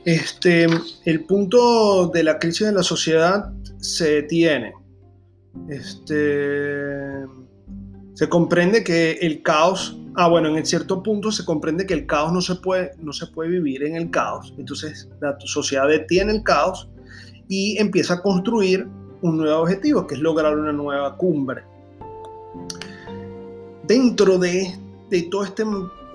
Este, 0.06 0.68
el 1.06 1.26
punto 1.26 2.08
de 2.08 2.24
la 2.24 2.40
crisis 2.40 2.68
de 2.68 2.74
la 2.74 2.84
sociedad 2.84 3.52
se 3.80 4.22
detiene. 4.22 4.74
Este, 5.68 7.26
se 8.14 8.30
comprende 8.30 8.84
que 8.84 9.14
el 9.22 9.42
caos, 9.42 9.98
ah 10.16 10.28
bueno, 10.28 10.56
en 10.56 10.66
cierto 10.66 11.04
punto 11.04 11.32
se 11.32 11.46
comprende 11.46 11.86
que 11.86 11.94
el 11.94 12.06
caos 12.06 12.32
no 12.32 12.42
se 12.42 12.56
puede, 12.56 12.92
no 13.00 13.14
se 13.14 13.28
puede 13.28 13.50
vivir 13.50 13.84
en 13.84 13.96
el 13.96 14.10
caos. 14.10 14.54
Entonces 14.58 15.10
la 15.22 15.38
sociedad 15.40 15.88
detiene 15.88 16.34
el 16.34 16.44
caos 16.44 16.90
y 17.48 17.78
empieza 17.78 18.16
a 18.16 18.22
construir 18.22 18.88
un 19.22 19.38
nuevo 19.38 19.62
objetivo, 19.62 20.08
que 20.08 20.16
es 20.16 20.22
lograr 20.22 20.58
una 20.58 20.72
nueva 20.72 21.18
cumbre. 21.18 21.64
Dentro 23.86 24.38
de 24.38 24.74
de 25.10 25.24
todo 25.24 25.44
este 25.44 25.64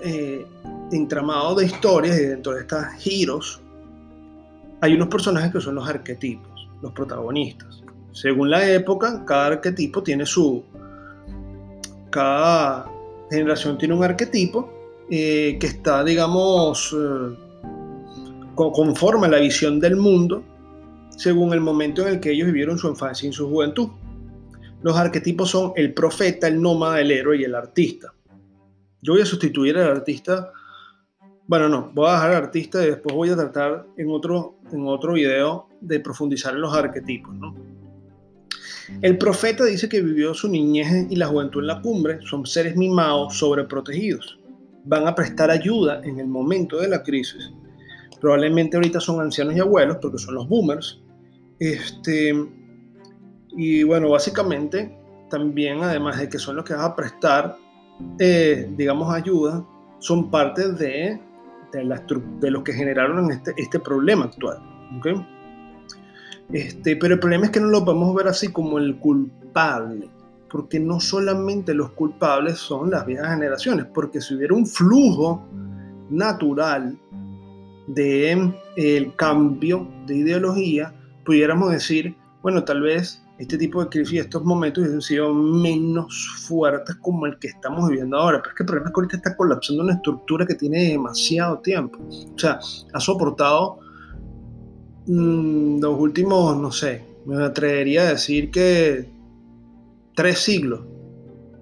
eh, 0.01 0.45
entramado 0.91 1.55
de 1.55 1.65
historias 1.65 2.17
y 2.17 2.25
dentro 2.25 2.53
de 2.53 2.61
estos 2.61 2.83
giros, 2.99 3.61
hay 4.81 4.93
unos 4.93 5.07
personajes 5.07 5.51
que 5.51 5.61
son 5.61 5.75
los 5.75 5.87
arquetipos, 5.87 6.67
los 6.81 6.91
protagonistas. 6.91 7.83
Según 8.11 8.49
la 8.49 8.69
época, 8.69 9.23
cada 9.25 9.47
arquetipo 9.47 10.03
tiene 10.03 10.25
su... 10.25 10.63
Cada 12.09 12.89
generación 13.29 13.77
tiene 13.77 13.93
un 13.93 14.03
arquetipo 14.03 14.71
eh, 15.09 15.57
que 15.59 15.67
está, 15.67 16.03
digamos, 16.03 16.95
eh, 16.97 17.35
conforme 18.55 19.27
a 19.27 19.31
la 19.31 19.39
visión 19.39 19.79
del 19.79 19.97
mundo 19.97 20.43
según 21.15 21.53
el 21.53 21.61
momento 21.61 22.01
en 22.01 22.15
el 22.15 22.19
que 22.19 22.31
ellos 22.31 22.47
vivieron 22.47 22.77
su 22.77 22.87
infancia 22.87 23.29
y 23.29 23.33
su 23.33 23.49
juventud. 23.49 23.89
Los 24.81 24.95
arquetipos 24.97 25.49
son 25.49 25.73
el 25.75 25.93
profeta, 25.93 26.47
el 26.47 26.61
nómada, 26.61 27.01
el 27.01 27.11
héroe 27.11 27.37
y 27.37 27.43
el 27.43 27.55
artista. 27.55 28.13
Yo 29.01 29.13
voy 29.13 29.21
a 29.21 29.25
sustituir 29.25 29.77
al 29.77 29.89
artista. 29.89 30.51
Bueno, 31.47 31.69
no, 31.69 31.91
voy 31.93 32.09
a 32.09 32.13
dejar 32.13 32.31
al 32.31 32.43
artista 32.43 32.83
y 32.83 32.87
después 32.87 33.15
voy 33.15 33.29
a 33.29 33.35
tratar 33.35 33.85
en 33.97 34.09
otro, 34.09 34.57
en 34.71 34.87
otro 34.87 35.13
video 35.13 35.67
de 35.81 35.99
profundizar 35.99 36.53
en 36.53 36.61
los 36.61 36.73
arquetipos. 36.73 37.35
¿no? 37.35 37.55
El 39.01 39.17
profeta 39.17 39.63
dice 39.65 39.87
que 39.87 40.01
vivió 40.01 40.33
su 40.33 40.49
niñez 40.49 41.07
y 41.09 41.15
la 41.15 41.27
juventud 41.27 41.61
en 41.61 41.67
la 41.67 41.81
cumbre, 41.81 42.19
son 42.21 42.45
seres 42.45 42.75
mimados, 42.75 43.37
sobreprotegidos. 43.37 44.39
Van 44.85 45.07
a 45.07 45.15
prestar 45.15 45.51
ayuda 45.51 46.01
en 46.03 46.19
el 46.19 46.27
momento 46.27 46.79
de 46.79 46.87
la 46.87 47.03
crisis. 47.03 47.51
Probablemente 48.19 48.77
ahorita 48.77 48.99
son 48.99 49.21
ancianos 49.21 49.55
y 49.55 49.59
abuelos 49.59 49.97
porque 50.01 50.17
son 50.17 50.35
los 50.35 50.47
boomers. 50.47 51.01
Este, 51.59 52.33
y 53.55 53.83
bueno, 53.83 54.09
básicamente 54.09 54.97
también, 55.29 55.81
además 55.83 56.19
de 56.19 56.29
que 56.29 56.39
son 56.39 56.55
los 56.55 56.65
que 56.65 56.73
van 56.73 56.85
a 56.85 56.95
prestar 56.95 57.57
eh, 58.19 58.69
digamos, 58.75 59.13
ayuda, 59.13 59.65
son 59.99 60.29
parte 60.29 60.71
de, 60.73 61.19
de, 61.71 62.51
los 62.51 62.63
que 62.63 62.73
generaron 62.73 63.31
este, 63.31 63.53
este 63.57 63.79
problema 63.79 64.25
actual. 64.25 64.59
¿okay? 64.97 65.25
Este, 66.51 66.95
pero 66.95 67.15
el 67.15 67.19
problema 67.19 67.45
es 67.45 67.51
que 67.51 67.59
no 67.59 67.67
lo 67.67 67.83
podemos 67.83 68.15
ver 68.15 68.27
así 68.27 68.51
como 68.51 68.77
el 68.77 68.97
culpable, 68.97 70.09
porque 70.49 70.79
no 70.79 70.99
solamente 70.99 71.73
los 71.73 71.91
culpables 71.91 72.57
son 72.57 72.91
las 72.91 73.05
viejas 73.05 73.29
generaciones, 73.29 73.85
porque 73.93 74.21
si 74.21 74.35
hubiera 74.35 74.53
un 74.53 74.65
flujo 74.65 75.43
natural 76.09 76.97
de 77.87 78.51
el 78.77 79.15
cambio 79.15 79.87
de 80.05 80.15
ideología, 80.15 80.93
pudiéramos 81.23 81.71
decir, 81.71 82.15
bueno, 82.45 82.63
tal 82.63 82.81
vez 82.81 83.23
este 83.39 83.57
tipo 83.57 83.83
de 83.83 83.89
crisis, 83.89 84.19
estos 84.19 84.43
momentos 84.43 84.83
han 84.83 85.01
sido 85.01 85.33
menos 85.33 86.45
fuertes 86.47 86.95
como 86.97 87.25
el 87.25 87.39
que 87.39 87.47
estamos 87.47 87.89
viviendo 87.89 88.17
ahora. 88.17 88.37
Pero 88.37 88.51
es 88.51 88.55
que 88.55 88.61
el 88.61 88.67
problema 88.67 88.89
es 88.89 88.93
que 88.93 88.99
ahorita 88.99 89.17
está 89.17 89.35
colapsando 89.35 89.81
una 89.81 89.93
estructura 89.93 90.45
que 90.45 90.53
tiene 90.53 90.89
demasiado 90.91 91.57
tiempo. 91.57 91.97
O 92.07 92.37
sea, 92.37 92.59
ha 92.93 92.99
soportado 92.99 93.79
mmm, 95.07 95.79
los 95.79 95.99
últimos, 95.99 96.55
no 96.55 96.71
sé, 96.71 97.03
me 97.25 97.43
atrevería 97.43 98.03
a 98.03 98.09
decir 98.11 98.51
que 98.51 99.09
tres 100.13 100.37
siglos, 100.37 100.81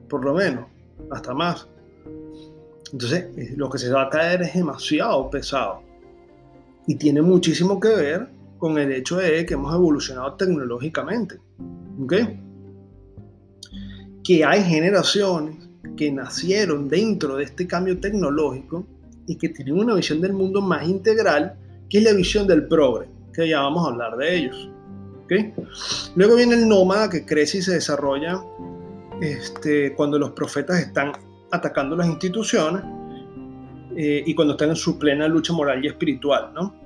por 0.10 0.26
lo 0.26 0.34
menos, 0.34 0.66
hasta 1.12 1.34
más. 1.34 1.66
Entonces, 2.92 3.30
eh, 3.38 3.54
lo 3.56 3.70
que 3.70 3.78
se 3.78 3.90
va 3.90 4.02
a 4.02 4.10
caer 4.10 4.42
es 4.42 4.54
demasiado 4.54 5.30
pesado. 5.30 5.82
Y 6.88 6.96
tiene 6.96 7.22
muchísimo 7.22 7.80
que 7.80 7.88
ver 7.88 8.43
con 8.64 8.78
el 8.78 8.94
hecho 8.94 9.18
de 9.18 9.46
que 9.46 9.56
hemos 9.56 9.76
evolucionado 9.76 10.36
tecnológicamente. 10.36 11.38
¿Ok? 12.02 12.14
Que 14.24 14.46
hay 14.46 14.64
generaciones 14.64 15.68
que 15.98 16.10
nacieron 16.10 16.88
dentro 16.88 17.36
de 17.36 17.44
este 17.44 17.68
cambio 17.68 18.00
tecnológico 18.00 18.88
y 19.28 19.36
que 19.36 19.50
tienen 19.50 19.78
una 19.78 19.96
visión 19.96 20.22
del 20.22 20.32
mundo 20.32 20.62
más 20.62 20.88
integral, 20.88 21.58
que 21.90 21.98
es 21.98 22.06
la 22.06 22.14
visión 22.14 22.48
del 22.48 22.66
progre, 22.70 23.10
que 23.34 23.50
ya 23.50 23.60
vamos 23.60 23.86
a 23.86 23.92
hablar 23.92 24.16
de 24.16 24.34
ellos. 24.34 24.70
¿Okay? 25.26 25.54
Luego 26.16 26.38
viene 26.38 26.56
el 26.56 26.66
nómada 26.66 27.10
que 27.10 27.26
crece 27.26 27.58
y 27.58 27.62
se 27.64 27.74
desarrolla 27.74 28.42
este, 29.20 29.94
cuando 29.94 30.18
los 30.18 30.32
profetas 30.32 30.80
están 30.80 31.12
atacando 31.52 31.98
las 31.98 32.08
instituciones 32.08 32.82
eh, 33.98 34.24
y 34.26 34.34
cuando 34.34 34.54
están 34.54 34.70
en 34.70 34.78
su 34.78 34.98
plena 34.98 35.28
lucha 35.28 35.52
moral 35.52 35.84
y 35.84 35.90
espiritual. 35.90 36.54
¿no? 36.54 36.83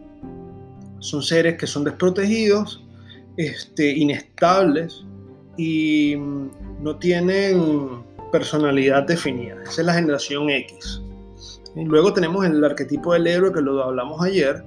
Son 0.99 1.21
seres 1.21 1.57
que 1.57 1.67
son 1.67 1.83
desprotegidos, 1.83 2.83
este, 3.37 3.91
inestables 3.91 5.05
y 5.57 6.15
mm, 6.15 6.83
no 6.83 6.97
tienen 6.97 8.03
personalidad 8.31 9.03
definida. 9.03 9.61
Esa 9.63 9.81
es 9.81 9.85
la 9.85 9.93
generación 9.93 10.49
X. 10.49 11.01
Y 11.75 11.85
luego 11.85 12.13
tenemos 12.13 12.45
el 12.45 12.63
arquetipo 12.63 13.13
del 13.13 13.27
héroe 13.27 13.53
que 13.53 13.61
lo 13.61 13.83
hablamos 13.83 14.21
ayer. 14.23 14.63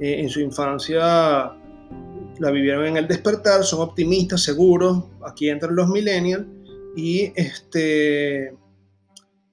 Eh, 0.00 0.20
en 0.20 0.28
su 0.28 0.40
infancia 0.40 1.52
la 2.38 2.50
vivieron 2.50 2.86
en 2.86 2.96
el 2.96 3.08
despertar, 3.08 3.64
son 3.64 3.80
optimistas, 3.80 4.42
seguros. 4.42 5.04
Aquí 5.26 5.48
entran 5.48 5.74
los 5.74 5.88
millennials 5.88 6.46
y 6.96 7.32
este 7.34 8.54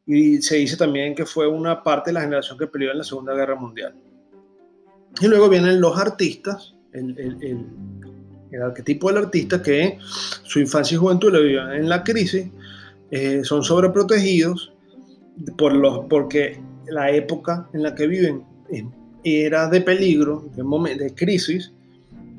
y 0.06 0.42
se 0.42 0.58
dice 0.58 0.76
también 0.76 1.16
que 1.16 1.26
fue 1.26 1.48
una 1.48 1.82
parte 1.82 2.10
de 2.10 2.16
la 2.16 2.22
generación 2.22 2.58
que 2.58 2.68
peleó 2.68 2.92
en 2.92 2.98
la 2.98 3.04
Segunda 3.04 3.34
Guerra 3.34 3.56
Mundial. 3.56 3.96
Y 5.22 5.28
luego 5.28 5.50
vienen 5.50 5.80
los 5.80 5.98
artistas, 5.98 6.74
el, 6.94 7.18
el, 7.18 7.68
el, 8.52 8.62
arquetipo 8.62 9.10
del 9.10 9.26
artista 9.26 9.62
que 9.62 9.98
su 10.44 10.60
infancia 10.60 10.96
y 10.96 10.98
juventud 10.98 11.32
la 11.32 11.40
vivieron 11.40 11.74
en 11.74 11.90
la 11.90 12.04
crisis, 12.04 12.48
eh, 13.12 13.42
son 13.44 13.64
sobreprotegidos 13.64 14.74
por 15.58 15.74
los, 15.74 16.06
porque 16.10 16.60
la 16.88 17.12
época 17.12 17.68
en 17.74 17.84
la 17.84 17.96
que 17.96 18.08
viven 18.08 18.44
era 19.24 19.68
de 19.70 19.82
peligro, 19.82 20.50
de, 20.56 20.96
de 20.96 21.16
crisis, 21.16 21.72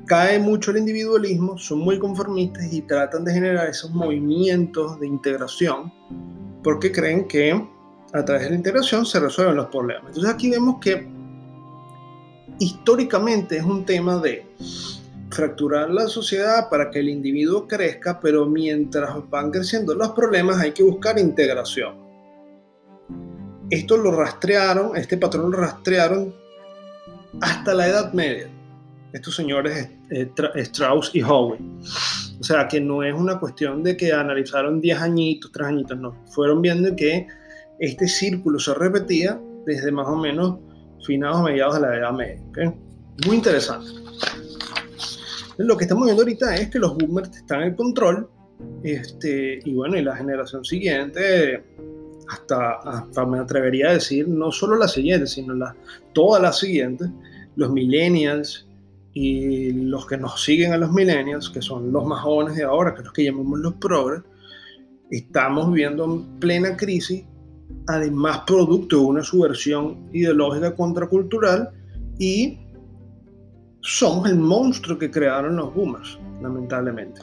cae 0.05 0.39
mucho 0.39 0.71
el 0.71 0.77
individualismo, 0.77 1.57
son 1.57 1.79
muy 1.79 1.99
conformistas 1.99 2.71
y 2.71 2.81
tratan 2.81 3.25
de 3.25 3.33
generar 3.33 3.69
esos 3.69 3.91
movimientos 3.91 4.99
de 4.99 5.07
integración 5.07 5.91
porque 6.63 6.91
creen 6.91 7.27
que 7.27 7.51
a 8.13 8.25
través 8.25 8.43
de 8.43 8.49
la 8.51 8.55
integración 8.55 9.05
se 9.05 9.19
resuelven 9.19 9.55
los 9.55 9.67
problemas. 9.67 10.07
Entonces 10.07 10.31
aquí 10.31 10.49
vemos 10.49 10.77
que 10.79 11.07
históricamente 12.59 13.57
es 13.57 13.63
un 13.63 13.85
tema 13.85 14.17
de 14.19 14.45
fracturar 15.29 15.89
la 15.89 16.07
sociedad 16.07 16.69
para 16.69 16.89
que 16.89 16.99
el 16.99 17.09
individuo 17.09 17.67
crezca, 17.67 18.19
pero 18.19 18.45
mientras 18.45 19.11
van 19.29 19.51
creciendo 19.51 19.93
los 19.93 20.11
problemas 20.11 20.57
hay 20.57 20.71
que 20.71 20.83
buscar 20.83 21.19
integración. 21.19 21.95
Esto 23.69 23.97
lo 23.97 24.11
rastrearon, 24.11 24.95
este 24.95 25.17
patrón 25.17 25.51
lo 25.51 25.57
rastrearon 25.57 26.33
hasta 27.41 27.73
la 27.73 27.87
Edad 27.87 28.13
Media. 28.13 28.47
Estos 29.11 29.35
señores 29.35 29.89
eh, 30.11 30.29
Strauss 30.55 31.11
y 31.13 31.21
Howe. 31.21 31.57
O 32.39 32.43
sea, 32.43 32.67
que 32.67 32.79
no 32.79 33.01
es 33.01 33.13
una 33.13 33.39
cuestión 33.39 33.81
de 33.81 33.95
que 33.97 34.11
analizaron 34.13 34.81
10 34.81 34.99
añitos, 34.99 35.51
3 35.51 35.67
añitos, 35.67 35.97
no. 35.97 36.15
Fueron 36.31 36.61
viendo 36.61 36.95
que 36.95 37.27
este 37.79 38.07
círculo 38.07 38.59
se 38.59 38.73
repetía 38.73 39.39
desde 39.65 39.91
más 39.91 40.07
o 40.07 40.17
menos 40.17 40.59
finados 41.05 41.37
a 41.37 41.43
mediados 41.43 41.75
de 41.75 41.81
la 41.81 41.97
Edad 41.97 42.11
Media. 42.11 42.41
Muy 43.25 43.37
interesante. 43.37 43.87
Lo 45.57 45.77
que 45.77 45.85
estamos 45.85 46.05
viendo 46.05 46.23
ahorita 46.23 46.55
es 46.55 46.69
que 46.69 46.79
los 46.79 46.97
boomers 46.97 47.35
están 47.35 47.63
en 47.63 47.75
control 47.75 48.29
este, 48.83 49.59
y 49.63 49.73
bueno, 49.73 49.97
y 49.97 50.03
la 50.03 50.15
generación 50.15 50.63
siguiente, 50.63 51.63
hasta, 52.29 52.73
hasta 52.73 53.25
me 53.25 53.39
atrevería 53.39 53.89
a 53.89 53.93
decir, 53.93 54.27
no 54.27 54.51
solo 54.51 54.75
la 54.77 54.87
siguiente, 54.87 55.27
sino 55.27 55.53
la, 55.53 55.75
todas 56.13 56.41
las 56.41 56.59
siguientes, 56.59 57.09
los 57.55 57.71
millennials 57.71 58.67
y 59.13 59.71
los 59.71 60.05
que 60.05 60.17
nos 60.17 60.43
siguen 60.43 60.73
a 60.73 60.77
los 60.77 60.91
millennials, 60.91 61.49
que 61.49 61.61
son 61.61 61.91
los 61.91 62.05
más 62.05 62.21
jóvenes 62.21 62.55
de 62.55 62.63
ahora, 62.63 62.93
que 62.93 62.99
es 62.99 63.05
los 63.05 63.13
que 63.13 63.23
llamamos 63.23 63.59
los 63.59 63.73
progres, 63.75 64.23
estamos 65.09 65.71
viviendo 65.71 66.05
en 66.05 66.39
plena 66.39 66.75
crisis, 66.75 67.23
además 67.87 68.41
producto 68.45 68.97
de 68.97 69.05
una 69.05 69.23
subversión 69.23 70.09
ideológica 70.11 70.75
contracultural 70.75 71.69
y 72.17 72.59
somos 73.81 74.29
el 74.29 74.37
monstruo 74.37 74.97
que 74.97 75.11
crearon 75.11 75.55
los 75.57 75.73
boomers, 75.73 76.17
lamentablemente. 76.41 77.21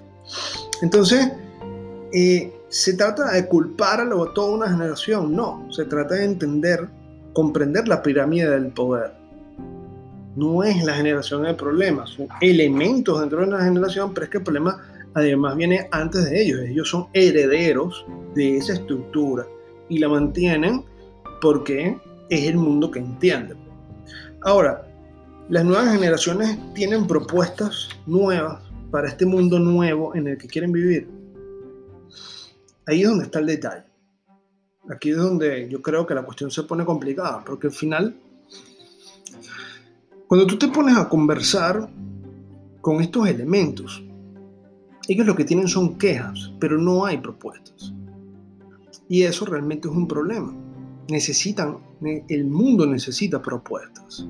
Entonces, 0.83 1.33
eh, 2.13 2.53
¿se 2.69 2.95
trata 2.95 3.33
de 3.33 3.47
culpar 3.49 4.01
a 4.01 4.09
toda 4.33 4.51
una 4.51 4.69
generación? 4.69 5.35
No, 5.35 5.67
se 5.71 5.85
trata 5.87 6.15
de 6.15 6.25
entender, 6.25 6.89
comprender 7.33 7.89
la 7.89 8.03
pirámide 8.03 8.51
del 8.51 8.67
poder. 8.69 9.13
No 10.37 10.63
es 10.63 10.83
la 10.85 10.95
generación 10.95 11.45
el 11.47 11.57
problema, 11.57 12.07
son 12.07 12.29
elementos 12.41 13.21
dentro 13.21 13.41
de 13.41 13.49
una 13.49 13.65
generación, 13.65 14.15
pero 14.15 14.25
es 14.25 14.31
que 14.31 14.39
el 14.39 14.45
problema 14.45 14.81
además 15.15 15.57
viene 15.57 15.89
antes 15.91 16.25
de 16.25 16.43
ellos. 16.43 16.61
Ellos 16.61 16.89
son 16.89 17.09
herederos 17.13 18.07
de 18.35 18.57
esa 18.57 18.75
estructura 18.75 19.47
y 19.93 19.99
la 19.99 20.09
mantienen 20.09 20.85
porque 21.43 21.99
es 22.31 22.45
el 22.49 22.57
mundo 22.57 22.91
que 22.91 22.99
entienden. 22.99 23.59
Ahora, 24.41 24.89
las 25.51 25.65
nuevas 25.65 25.93
generaciones 25.93 26.59
tienen 26.73 27.07
propuestas 27.07 27.91
nuevas 28.07 28.63
para 28.91 29.09
este 29.09 29.27
mundo 29.27 29.59
nuevo 29.59 30.15
en 30.15 30.29
el 30.29 30.39
que 30.39 30.49
quieren 30.49 30.73
vivir. 30.73 31.09
Ahí 32.87 33.03
es 33.03 33.09
donde 33.09 33.25
está 33.25 33.41
el 33.41 33.47
detalle. 33.47 33.85
Aquí 34.89 35.11
es 35.11 35.19
donde 35.19 35.69
yo 35.69 35.83
creo 35.83 36.07
que 36.07 36.15
la 36.15 36.23
cuestión 36.23 36.51
se 36.51 36.63
pone 36.63 36.87
complicada, 36.87 37.45
porque 37.45 37.67
al 37.67 37.73
final, 37.73 38.17
cuando 40.27 40.47
tú 40.47 40.57
te 40.57 40.69
pones 40.69 40.97
a 40.97 41.09
conversar 41.09 41.89
con 42.81 43.03
estos 43.03 43.29
elementos, 43.29 44.03
ellos 45.07 45.27
lo 45.27 45.37
que 45.37 45.45
tienen 45.45 45.69
son 45.69 45.99
quejas, 45.99 46.51
pero 46.59 46.79
no 46.79 47.05
hay 47.05 47.19
propuestas. 47.19 47.93
Y 49.09 49.23
eso 49.23 49.45
realmente 49.45 49.89
es 49.89 49.95
un 49.95 50.09
problema. 50.09 50.55
Necesitan, 51.09 51.79
el 52.29 52.45
mundo 52.45 52.87
necesita 52.87 53.43
propuestas. 53.43 54.27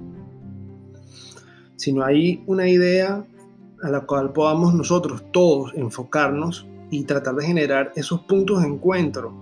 Si 1.76 1.92
no 1.92 2.04
hay 2.04 2.42
una 2.46 2.68
idea 2.68 3.24
a 3.82 3.90
la 3.90 4.00
cual 4.00 4.32
podamos 4.32 4.74
nosotros 4.74 5.24
todos 5.32 5.72
enfocarnos 5.74 6.66
y 6.90 7.04
tratar 7.04 7.35
de 7.35 7.46
generar 7.46 7.92
esos 7.96 8.20
puntos 8.22 8.62
de 8.62 8.68
encuentro 8.68 9.32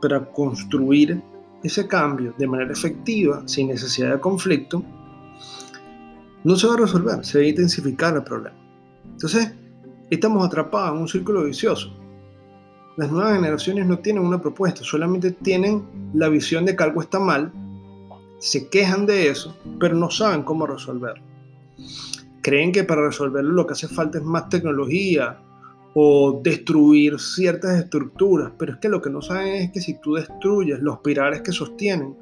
para 0.00 0.24
construir 0.32 1.22
ese 1.62 1.86
cambio 1.86 2.34
de 2.36 2.46
manera 2.46 2.72
efectiva, 2.72 3.42
sin 3.46 3.68
necesidad 3.68 4.12
de 4.12 4.20
conflicto, 4.20 4.82
no 6.44 6.56
se 6.56 6.66
va 6.66 6.74
a 6.74 6.78
resolver, 6.78 7.24
se 7.24 7.38
va 7.38 7.44
a 7.44 7.48
intensificar 7.48 8.14
el 8.14 8.22
problema. 8.22 8.56
Entonces, 9.04 9.52
estamos 10.10 10.46
atrapados 10.46 10.94
en 10.94 11.02
un 11.02 11.08
círculo 11.08 11.44
vicioso. 11.44 11.92
Las 12.96 13.10
nuevas 13.10 13.34
generaciones 13.34 13.86
no 13.86 13.98
tienen 13.98 14.24
una 14.24 14.40
propuesta, 14.40 14.82
solamente 14.82 15.30
tienen 15.30 15.84
la 16.14 16.28
visión 16.28 16.64
de 16.64 16.74
que 16.74 16.82
algo 16.82 17.02
está 17.02 17.18
mal, 17.18 17.52
se 18.38 18.68
quejan 18.68 19.06
de 19.06 19.28
eso, 19.28 19.56
pero 19.78 19.94
no 19.94 20.10
saben 20.10 20.42
cómo 20.42 20.66
resolverlo 20.66 21.22
creen 22.46 22.70
que 22.70 22.84
para 22.84 23.04
resolverlo 23.04 23.50
lo 23.50 23.66
que 23.66 23.72
hace 23.72 23.88
falta 23.88 24.18
es 24.18 24.24
más 24.24 24.48
tecnología 24.48 25.36
o 25.94 26.40
destruir 26.44 27.18
ciertas 27.18 27.76
estructuras, 27.76 28.52
pero 28.56 28.74
es 28.74 28.78
que 28.78 28.88
lo 28.88 29.02
que 29.02 29.10
no 29.10 29.20
saben 29.20 29.48
es 29.54 29.72
que 29.72 29.80
si 29.80 30.00
tú 30.00 30.14
destruyes 30.14 30.78
los 30.78 31.00
pilares 31.00 31.40
que 31.40 31.50
sostienen 31.50 32.14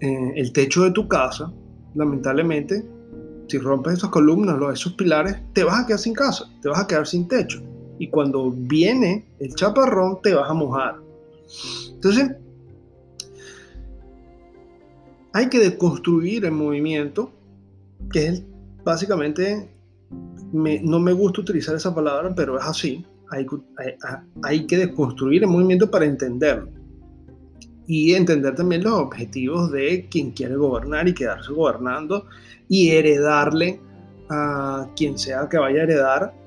eh, 0.00 0.32
el 0.36 0.52
techo 0.52 0.84
de 0.84 0.92
tu 0.92 1.08
casa, 1.08 1.52
lamentablemente, 1.96 2.84
si 3.48 3.58
rompes 3.58 3.94
esas 3.94 4.10
columnas, 4.10 4.56
esos 4.72 4.92
pilares, 4.92 5.38
te 5.54 5.64
vas 5.64 5.82
a 5.82 5.86
quedar 5.86 5.98
sin 5.98 6.14
casa, 6.14 6.44
te 6.62 6.68
vas 6.68 6.78
a 6.78 6.86
quedar 6.86 7.04
sin 7.04 7.26
techo. 7.26 7.60
Y 8.04 8.08
cuando 8.08 8.50
viene 8.50 9.24
el 9.40 9.54
chaparrón, 9.54 10.20
te 10.22 10.34
vas 10.34 10.50
a 10.50 10.52
mojar. 10.52 10.96
Entonces, 11.94 12.32
hay 15.32 15.48
que 15.48 15.58
deconstruir 15.58 16.44
el 16.44 16.52
movimiento, 16.52 17.32
que 18.12 18.26
es 18.26 18.44
básicamente, 18.84 19.70
no 20.52 21.00
me 21.00 21.14
gusta 21.14 21.40
utilizar 21.40 21.74
esa 21.76 21.94
palabra, 21.94 22.34
pero 22.34 22.58
es 22.58 22.66
así. 22.66 23.06
Hay, 23.30 24.66
que 24.66 24.76
desconstruir 24.76 25.44
el 25.44 25.48
movimiento 25.48 25.90
para 25.90 26.04
entenderlo. 26.04 26.68
Y 27.86 28.12
entender 28.12 28.54
también 28.54 28.84
los 28.84 28.92
objetivos 28.92 29.72
de 29.72 30.08
quien 30.10 30.32
quiere 30.32 30.56
gobernar 30.56 31.08
y 31.08 31.14
quedarse 31.14 31.52
gobernando 31.52 32.26
y 32.68 32.90
heredarle 32.90 33.80
a 34.28 34.90
quien 34.94 35.16
sea 35.16 35.48
que 35.48 35.56
vaya 35.56 35.80
a 35.80 35.84
heredar 35.84 36.43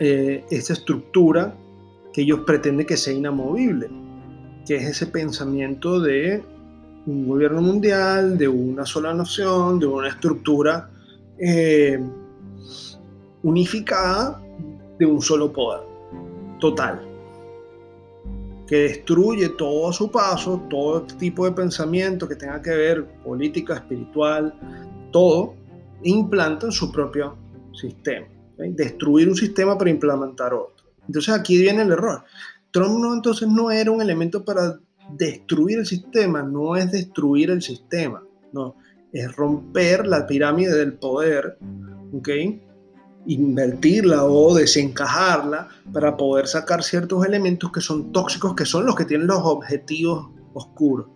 eh, 0.00 0.44
esa 0.50 0.72
estructura 0.72 1.54
que 2.12 2.22
ellos 2.22 2.40
pretenden 2.40 2.86
que 2.86 2.96
sea 2.96 3.12
inamovible, 3.12 3.88
que 4.66 4.76
es 4.76 4.84
ese 4.84 5.06
pensamiento 5.06 6.00
de 6.00 6.42
un 7.06 7.28
gobierno 7.28 7.62
mundial, 7.62 8.36
de 8.36 8.48
una 8.48 8.84
sola 8.84 9.14
nación, 9.14 9.78
de 9.78 9.86
una 9.86 10.08
estructura 10.08 10.90
eh, 11.38 12.00
unificada 13.42 14.42
de 14.98 15.06
un 15.06 15.20
solo 15.20 15.52
poder, 15.52 15.82
total, 16.58 17.00
que 18.66 18.76
destruye 18.76 19.50
todo 19.50 19.90
a 19.90 19.92
su 19.92 20.10
paso, 20.10 20.60
todo 20.68 21.02
tipo 21.02 21.44
de 21.44 21.52
pensamiento 21.52 22.26
que 22.26 22.34
tenga 22.34 22.60
que 22.60 22.70
ver 22.70 23.06
política, 23.22 23.74
espiritual, 23.74 24.52
todo, 25.12 25.54
e 26.02 26.10
implanta 26.10 26.66
en 26.66 26.72
su 26.72 26.90
propio 26.90 27.36
sistema. 27.72 28.26
Destruir 28.58 29.28
un 29.28 29.36
sistema 29.36 29.76
para 29.76 29.90
implementar 29.90 30.54
otro. 30.54 30.86
Entonces 31.06 31.34
aquí 31.34 31.58
viene 31.58 31.82
el 31.82 31.92
error. 31.92 32.24
Trump 32.70 32.98
no, 32.98 33.14
entonces 33.14 33.48
no 33.48 33.70
era 33.70 33.90
un 33.90 34.02
elemento 34.02 34.44
para 34.44 34.78
destruir 35.12 35.78
el 35.78 35.86
sistema, 35.86 36.42
no 36.42 36.76
es 36.76 36.90
destruir 36.90 37.50
el 37.50 37.62
sistema, 37.62 38.22
no, 38.52 38.76
es 39.12 39.34
romper 39.36 40.06
la 40.06 40.26
pirámide 40.26 40.74
del 40.74 40.94
poder, 40.94 41.58
¿ok? 42.12 42.28
invertirla 43.26 44.24
o 44.24 44.54
desencajarla 44.54 45.68
para 45.92 46.16
poder 46.16 46.46
sacar 46.46 46.82
ciertos 46.82 47.26
elementos 47.26 47.72
que 47.72 47.80
son 47.80 48.12
tóxicos, 48.12 48.54
que 48.54 48.64
son 48.64 48.86
los 48.86 48.94
que 48.94 49.04
tienen 49.04 49.26
los 49.26 49.40
objetivos 49.42 50.30
oscuros. 50.54 51.06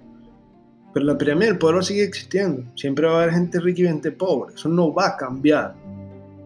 Pero 0.92 1.06
la 1.06 1.16
pirámide 1.16 1.46
del 1.48 1.58
poder 1.58 1.84
sigue 1.84 2.02
existiendo. 2.02 2.64
Siempre 2.74 3.06
va 3.06 3.20
a 3.20 3.22
haber 3.22 3.34
gente 3.34 3.60
rica 3.60 3.82
y 3.82 3.86
gente 3.86 4.10
pobre. 4.10 4.54
Eso 4.54 4.68
no 4.68 4.92
va 4.92 5.08
a 5.08 5.16
cambiar. 5.16 5.76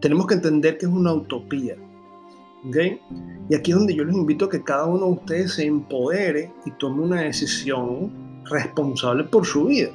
Tenemos 0.05 0.27
que 0.27 0.35
entender 0.35 0.77
que 0.77 0.85
es 0.85 0.93
una 0.93 1.15
utopía. 1.15 1.77
¿okay? 2.69 3.01
Y 3.49 3.55
aquí 3.55 3.71
es 3.71 3.79
donde 3.79 3.95
yo 3.95 4.05
les 4.05 4.15
invito 4.15 4.45
a 4.45 4.51
que 4.51 4.63
cada 4.63 4.85
uno 4.85 5.07
de 5.07 5.13
ustedes 5.13 5.55
se 5.55 5.65
empodere 5.65 6.53
y 6.67 6.73
tome 6.73 7.05
una 7.05 7.23
decisión 7.23 8.43
responsable 8.45 9.25
por 9.25 9.47
su 9.47 9.65
vida. 9.65 9.89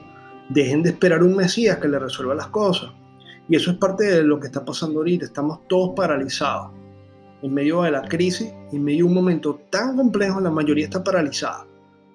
Dejen 0.49 0.81
de 0.81 0.89
esperar 0.89 1.21
un 1.21 1.35
Mesías 1.35 1.77
que 1.77 1.87
le 1.87 1.99
resuelva 1.99 2.33
las 2.33 2.47
cosas. 2.47 2.89
Y 3.49 3.55
eso 3.55 3.69
es 3.69 3.77
parte 3.77 4.03
de 4.05 4.23
lo 4.23 4.39
que 4.39 4.47
está 4.47 4.65
pasando 4.65 4.97
ahorita. 4.97 5.25
Estamos 5.25 5.59
todos 5.67 5.91
paralizados. 5.95 6.71
En 7.43 7.53
medio 7.53 7.83
de 7.83 7.91
la 7.91 8.01
crisis, 8.01 8.51
en 8.71 8.83
medio 8.83 9.05
de 9.05 9.09
un 9.09 9.13
momento 9.13 9.61
tan 9.69 9.95
complejo, 9.95 10.39
la 10.39 10.49
mayoría 10.49 10.85
está 10.85 11.03
paralizada. 11.03 11.67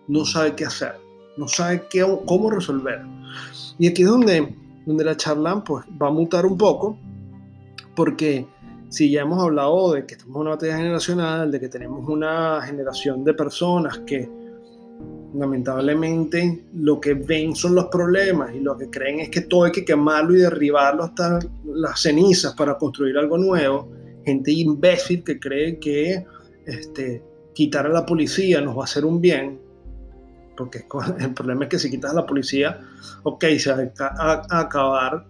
No 0.09 0.25
sabe 0.25 0.57
qué 0.57 0.65
hacer. 0.65 0.97
No 1.37 1.47
sabe 1.47 1.85
qué, 1.89 2.05
cómo 2.27 2.51
resolver. 2.51 3.03
Y 3.79 3.87
aquí 3.87 4.03
es 4.03 4.09
donde, 4.09 4.53
donde 4.85 5.05
la 5.05 5.17
charla 5.17 5.63
pues, 5.63 5.87
va 6.03 6.09
a 6.09 6.11
mutar 6.11 6.45
un 6.45 6.59
poco. 6.59 6.99
Porque 7.95 8.47
si 8.89 9.11
ya 9.11 9.23
hemos 9.23 9.43
hablado 9.43 9.93
de 9.93 10.07
que 10.07 10.15
estamos 10.15 10.37
en 10.37 10.41
una 10.43 10.51
batalla 10.51 10.77
generacional, 10.77 11.51
de 11.51 11.61
que 11.61 11.69
tenemos 11.69 12.09
una 12.09 12.63
generación 12.63 13.25
de 13.25 13.35
personas 13.35 13.99
que 14.07 14.29
lamentablemente 15.35 16.65
lo 16.75 17.01
que 17.01 17.15
ven 17.15 17.55
son 17.57 17.75
los 17.75 17.87
problemas 17.87 18.55
y 18.55 18.61
lo 18.61 18.77
que 18.77 18.89
creen 18.89 19.21
es 19.21 19.31
que 19.31 19.43
todo 19.43 19.65
hay 19.65 19.73
que 19.73 19.85
quemarlo 19.85 20.37
y 20.37 20.41
derribarlo 20.41 21.05
hasta 21.05 21.41
las 21.65 22.01
cenizas 22.01 22.55
para 22.55 22.79
construir 22.79 23.19
algo 23.19 23.37
nuevo. 23.37 23.91
Gente 24.25 24.53
imbécil 24.53 25.25
que 25.25 25.39
cree 25.39 25.79
que 25.79 26.25
este, 26.67 27.23
quitar 27.53 27.87
a 27.87 27.91
la 27.91 28.07
policía 28.07 28.61
nos 28.61 28.77
va 28.77 28.83
a 28.83 28.85
hacer 28.85 29.05
un 29.05 29.21
bien, 29.21 29.61
porque 30.57 30.85
el 31.19 31.35
problema 31.35 31.65
es 31.65 31.71
que 31.71 31.79
si 31.79 31.91
quitas 31.91 32.13
a 32.13 32.15
la 32.15 32.27
policía, 32.27 32.81
ok, 33.23 33.45
se 33.59 33.73
va 33.73 33.91
a, 33.99 34.61
acabar 34.61 35.27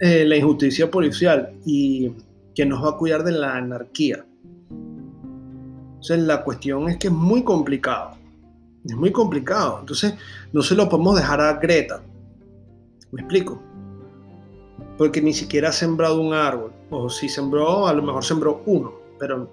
eh, 0.00 0.24
la 0.24 0.36
injusticia 0.36 0.90
policial 0.90 1.52
y 1.64 2.12
que 2.54 2.66
nos 2.66 2.84
va 2.84 2.90
a 2.90 2.96
cuidar 2.96 3.24
de 3.24 3.32
la 3.32 3.56
anarquía. 3.56 4.24
Entonces 4.70 6.20
la 6.20 6.44
cuestión 6.44 6.88
es 6.88 6.96
que 6.96 7.08
es 7.08 7.12
muy 7.12 7.42
complicado 7.42 8.18
es 8.84 8.96
muy 8.96 9.12
complicado. 9.12 9.78
Entonces, 9.80 10.14
no 10.52 10.62
se 10.62 10.74
lo 10.74 10.88
podemos 10.88 11.16
dejar 11.16 11.40
a 11.40 11.54
Greta. 11.54 12.00
¿Me 13.12 13.22
explico? 13.22 13.60
Porque 14.96 15.20
ni 15.20 15.32
siquiera 15.32 15.68
ha 15.68 15.72
sembrado 15.72 16.20
un 16.20 16.34
árbol. 16.34 16.72
O 16.90 17.08
si 17.08 17.28
sembró, 17.28 17.86
a 17.86 17.92
lo 17.92 18.02
mejor 18.02 18.24
sembró 18.24 18.62
uno. 18.66 18.92
Pero, 19.18 19.50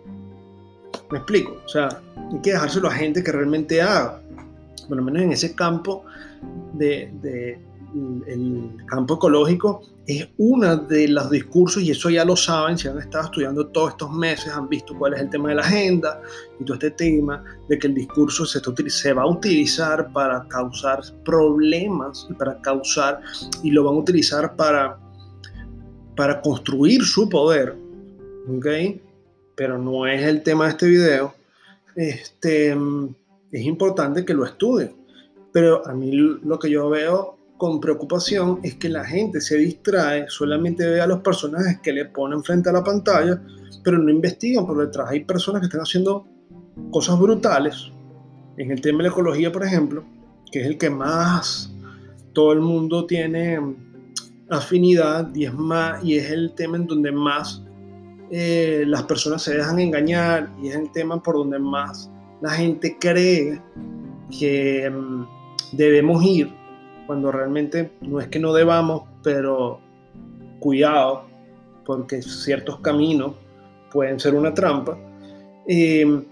¿me 1.12 1.18
explico? 1.18 1.58
O 1.66 1.68
sea, 1.68 1.90
hay 2.32 2.40
que 2.42 2.52
dejárselo 2.52 2.88
a 2.88 2.92
gente 2.92 3.24
que 3.24 3.32
realmente 3.32 3.82
haga. 3.82 4.22
Por 4.88 4.98
lo 4.98 5.04
menos 5.04 5.24
en 5.24 5.32
ese 5.32 5.56
campo 5.56 6.06
de, 6.74 7.12
de 7.22 7.60
el 8.28 8.72
campo 8.88 9.16
ecológico 9.16 9.82
es 10.06 10.28
uno 10.38 10.76
de 10.76 11.08
los 11.08 11.30
discursos, 11.30 11.82
y 11.82 11.92
eso 11.92 12.10
ya 12.10 12.26
lo 12.26 12.36
saben, 12.36 12.78
si 12.78 12.88
han 12.88 13.00
estado 13.00 13.26
estudiando 13.26 13.68
todos 13.68 13.92
estos 13.92 14.12
meses, 14.12 14.52
han 14.54 14.70
visto 14.70 14.96
cuál 14.98 15.14
es 15.14 15.22
el 15.22 15.30
tema 15.30 15.50
de 15.50 15.56
la 15.56 15.62
agenda 15.62 16.22
y 16.60 16.66
todo 16.66 16.76
este 16.76 16.92
tema 16.92 17.44
de 17.70 17.80
que 17.80 17.88
el 17.88 17.96
discurso 17.96 18.46
se, 18.46 18.60
se 18.90 19.14
va 19.14 19.24
a 19.24 19.28
utilizar 19.28 20.12
para 20.12 20.48
causar 20.48 21.02
problemas 21.24 22.28
y 22.30 22.34
para 22.34 22.62
causar, 22.62 23.22
y 23.64 23.72
lo 23.72 23.84
van 23.84 23.96
a 23.96 24.00
utilizar 24.00 24.56
para, 24.56 25.00
para 26.16 26.42
construir 26.42 27.04
su 27.04 27.28
poder, 27.30 27.76
¿ok? 28.48 28.68
Pero 29.56 29.78
no 29.78 30.06
es 30.06 30.22
el 30.22 30.44
tema 30.44 30.66
de 30.66 30.72
este 30.72 30.88
video. 30.88 31.34
Este, 31.96 32.76
es 33.52 33.62
importante 33.62 34.26
que 34.26 34.34
lo 34.34 34.46
estudien. 34.46 34.94
Pero 35.54 35.88
a 35.88 35.94
mí 35.94 36.12
lo 36.12 36.60
que 36.60 36.70
yo 36.70 36.90
veo 36.90 37.38
con 37.58 37.80
preocupación 37.80 38.60
es 38.64 38.76
que 38.76 38.90
la 38.90 39.06
gente 39.06 39.40
se 39.40 39.58
distrae, 39.58 40.26
solamente 40.28 40.86
ve 40.88 41.02
a 41.02 41.08
los 41.08 41.22
personajes 41.22 41.80
que 41.82 41.94
le 41.94 42.06
ponen 42.06 42.44
frente 42.44 42.70
a 42.70 42.74
la 42.74 42.84
pantalla, 42.84 43.42
pero 43.84 43.98
no 43.98 44.10
investigan 44.10 44.66
por 44.66 44.78
detrás. 44.78 45.10
Hay 45.10 45.24
personas 45.24 45.62
que 45.62 45.68
están 45.68 45.82
haciendo 45.82 46.28
cosas 46.92 47.20
brutales. 47.20 47.92
En 48.58 48.72
el 48.72 48.82
tema 48.82 49.00
de 49.00 49.04
la 49.04 49.10
ecología, 49.10 49.52
por 49.52 49.64
ejemplo, 49.64 50.04
que 50.52 50.62
es 50.62 50.68
el 50.68 50.78
que 50.78 50.90
más 50.90 51.74
todo 52.34 52.52
el 52.52 52.60
mundo 52.60 53.06
tiene 53.06 53.60
afinidad 54.50 55.34
y 55.34 55.46
es, 55.46 55.54
más, 55.54 56.04
y 56.04 56.18
es 56.18 56.30
el 56.30 56.54
tema 56.56 56.78
en 56.78 56.86
donde 56.86 57.12
más 57.12 57.64
eh, 58.32 58.84
las 58.88 59.04
personas 59.04 59.42
se 59.42 59.56
dejan 59.56 59.80
engañar 59.80 60.50
y 60.62 60.68
es 60.68 60.76
el 60.76 60.92
tema 60.92 61.22
por 61.22 61.36
donde 61.36 61.60
más 61.60 62.12
la 62.42 62.52
gente 62.52 62.98
cree 63.00 63.62
que 64.38 64.90
mm, 64.90 65.26
debemos 65.74 66.24
ir 66.24 66.65
cuando 67.06 67.32
realmente 67.32 67.92
no 68.02 68.20
es 68.20 68.28
que 68.28 68.40
no 68.40 68.54
debamos, 68.54 69.04
pero 69.24 69.80
cuidado, 70.60 71.26
porque 71.86 72.22
ciertos 72.22 72.80
caminos 72.80 73.34
pueden 73.92 74.20
ser 74.20 74.36
una 74.36 74.54
trampa. 74.54 74.98
Em, 75.68 76.24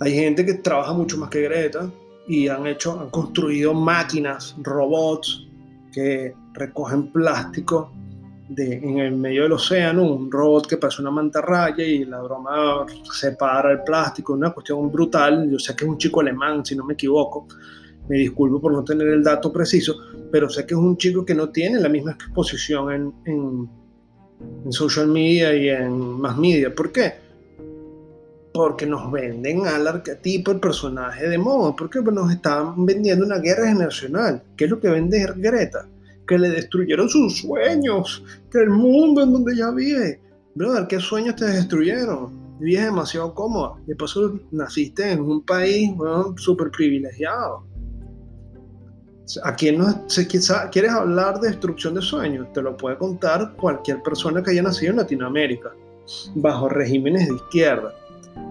hay 0.00 0.14
gente 0.14 0.44
que 0.44 0.54
trabaja 0.54 0.92
mucho 0.92 1.16
más 1.18 1.30
que 1.30 1.42
Greta 1.42 1.90
y 2.26 2.48
han 2.48 2.66
hecho, 2.66 2.98
han 3.00 3.10
construido 3.10 3.74
máquinas, 3.74 4.54
robots 4.62 5.46
que 5.92 6.34
recogen 6.54 7.12
plástico 7.12 7.92
de, 8.48 8.74
en 8.74 8.98
el 8.98 9.16
medio 9.16 9.44
del 9.44 9.52
océano, 9.52 10.02
un 10.02 10.30
robot 10.30 10.66
que 10.66 10.76
parece 10.76 11.02
una 11.02 11.10
mantarraya 11.10 11.84
y 11.84 12.04
la 12.04 12.20
broma 12.20 12.86
separa 13.12 13.72
el 13.72 13.82
plástico, 13.82 14.32
una 14.32 14.50
cuestión 14.50 14.90
brutal. 14.90 15.50
Yo 15.50 15.58
sé 15.58 15.74
que 15.74 15.84
es 15.84 15.90
un 15.90 15.98
chico 15.98 16.20
alemán, 16.20 16.64
si 16.64 16.76
no 16.76 16.84
me 16.84 16.94
equivoco, 16.94 17.46
me 18.08 18.18
disculpo 18.18 18.60
por 18.60 18.72
no 18.72 18.84
tener 18.84 19.08
el 19.08 19.22
dato 19.22 19.52
preciso, 19.52 19.96
pero 20.30 20.48
sé 20.48 20.66
que 20.66 20.74
es 20.74 20.80
un 20.80 20.96
chico 20.96 21.24
que 21.24 21.34
no 21.34 21.50
tiene 21.50 21.80
la 21.80 21.88
misma 21.88 22.12
exposición 22.12 22.92
en, 22.92 23.12
en, 23.24 24.72
social 24.72 25.08
media 25.08 25.54
y 25.54 25.68
en 25.68 25.98
más 26.20 26.36
media. 26.36 26.74
¿Por 26.74 26.92
qué? 26.92 27.14
Porque 28.52 28.86
nos 28.86 29.10
venden 29.10 29.66
al 29.66 29.86
arquetipo, 29.86 30.50
el 30.50 30.60
personaje 30.60 31.28
de 31.28 31.38
moda. 31.38 31.74
Porque 31.74 32.00
nos 32.02 32.30
están 32.30 32.84
vendiendo 32.84 33.24
una 33.24 33.38
guerra 33.38 33.68
generacional. 33.68 34.42
¿Qué 34.56 34.64
es 34.64 34.70
lo 34.70 34.80
que 34.80 34.88
vende 34.88 35.26
Greta? 35.36 35.88
Que 36.26 36.38
le 36.38 36.50
destruyeron 36.50 37.08
sus 37.08 37.40
sueños, 37.40 38.22
que 38.50 38.58
el 38.58 38.70
mundo 38.70 39.22
en 39.22 39.32
donde 39.32 39.54
ella 39.54 39.70
vive. 39.70 40.20
Brother, 40.54 40.86
¿qué 40.86 41.00
sueños 41.00 41.36
te 41.36 41.46
destruyeron? 41.46 42.58
Vives 42.60 42.84
demasiado 42.84 43.34
cómoda. 43.34 43.74
De 43.86 43.96
paso, 43.96 44.38
naciste 44.52 45.12
en 45.12 45.20
un 45.20 45.44
país 45.44 45.90
súper 46.36 46.70
privilegiado 46.70 47.64
¿A 49.42 49.54
quién 49.54 49.78
no, 49.78 50.08
se, 50.08 50.26
quieres 50.26 50.90
hablar 50.90 51.40
de 51.40 51.48
destrucción 51.48 51.94
de 51.94 52.02
sueños? 52.02 52.52
Te 52.52 52.60
lo 52.60 52.76
puede 52.76 52.98
contar 52.98 53.54
cualquier 53.56 54.02
persona 54.02 54.42
que 54.42 54.50
haya 54.50 54.62
nacido 54.62 54.90
en 54.90 54.98
Latinoamérica, 54.98 55.72
bajo 56.34 56.68
regímenes 56.68 57.28
de 57.28 57.34
izquierda. 57.34 57.94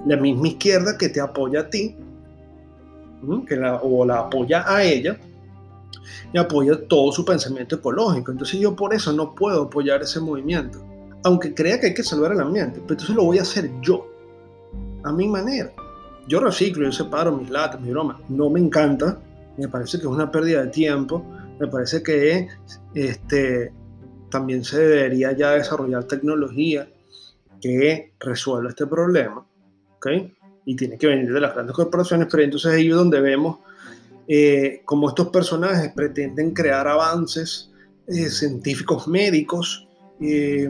La 0.08 0.18
misma 0.18 0.48
izquierda 0.48 0.98
que 0.98 1.10
te 1.10 1.22
apoya 1.22 1.62
a 1.62 1.70
ti, 1.70 1.96
que 3.48 3.56
la, 3.56 3.76
o 3.76 4.04
la 4.04 4.22
apoya 4.22 4.66
a 4.68 4.84
ella, 4.84 5.18
y 6.34 6.38
apoya 6.38 6.88
todo 6.88 7.12
su 7.12 7.24
pensamiento 7.24 7.76
ecológico. 7.76 8.32
Entonces 8.32 8.60
yo 8.60 8.76
por 8.76 8.94
eso 8.94 9.14
no 9.14 9.36
puedo 9.36 9.64
apoyar 9.64 10.02
ese 10.02 10.20
movimiento, 10.20 10.84
aunque 11.24 11.54
crea 11.54 11.80
que 11.80 11.88
hay 11.88 11.94
que 11.94 12.04
salvar 12.04 12.32
el 12.32 12.42
ambiente, 12.42 12.80
pero 12.82 12.94
entonces 12.94 13.16
lo 13.16 13.26
voy 13.26 13.38
a 13.38 13.44
hacer 13.44 13.70
yo, 13.82 14.08
a 15.04 15.12
mi 15.12 15.28
manera. 15.28 15.72
Yo 16.28 16.40
reciclo, 16.40 16.86
yo 16.86 16.92
separo 16.92 17.32
mis 17.36 17.50
latas, 17.50 17.80
mi 17.82 17.92
broma. 17.92 18.20
No 18.30 18.50
me 18.50 18.60
encanta, 18.60 19.20
me 19.58 19.68
parece 19.68 19.98
que 19.98 20.04
es 20.04 20.10
una 20.12 20.32
pérdida 20.32 20.63
de 20.63 20.72
tiempo, 20.72 21.26
me 21.60 21.68
parece 21.68 22.02
que 22.02 22.48
este, 22.94 23.72
también 24.30 24.63
se 24.63 24.80
debería 24.80 25.32
ya 25.34 25.52
desarrollar 25.52 26.06
tecnología 26.06 26.88
que 27.62 28.13
resuelva 28.20 28.70
este 28.70 28.88
problema, 28.88 29.46
¿ok? 29.98 30.08
Y 30.66 30.76
tiene 30.76 30.98
que 30.98 31.08
venir 31.08 31.32
de 31.32 31.39
las 31.39 31.54
grandes 31.54 31.76
corporaciones, 31.76 32.28
pero 32.30 32.44
entonces 32.44 32.72
ahí 32.72 32.89
es 32.89 32.96
donde 32.96 33.22
vemos 33.22 33.60
eh, 34.28 34.82
cómo 34.86 35.10
estos 35.10 35.30
personajes 35.30 35.92
pretenden 35.94 36.54
crear 36.54 36.88
avances 36.88 37.72
eh, 38.08 38.30
científicos 38.30 39.08
médicos, 39.08 39.88
eh, 40.22 40.70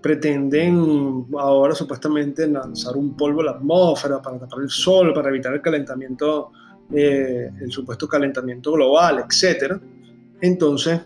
pretenden 0.00 1.26
ahora 1.38 1.74
supuestamente 1.74 2.46
lanzar 2.46 2.96
un 2.96 3.16
polvo 3.16 3.40
a 3.40 3.44
la 3.44 3.50
atmósfera 3.52 4.20
para 4.20 4.38
tapar 4.38 4.60
el 4.60 4.70
sol, 4.70 5.12
para 5.14 5.28
evitar 5.28 5.54
el 5.54 5.62
calentamiento, 5.62 6.50
eh, 6.92 7.50
el 7.60 7.70
supuesto 7.70 8.08
calentamiento 8.08 8.72
global, 8.72 9.24
etc. 9.24 9.80
Entonces, 10.40 11.00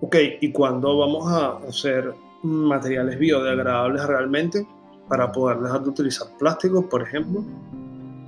ok, 0.00 0.16
¿y 0.40 0.52
cuándo 0.52 0.98
vamos 0.98 1.30
a 1.32 1.58
hacer 1.68 2.12
materiales 2.42 3.18
biodegradables 3.18 4.06
realmente 4.06 4.66
para 5.08 5.32
poder 5.32 5.58
dejar 5.58 5.82
de 5.82 5.90
utilizar 5.90 6.28
plástico, 6.38 6.88
por 6.88 7.02
ejemplo? 7.02 7.44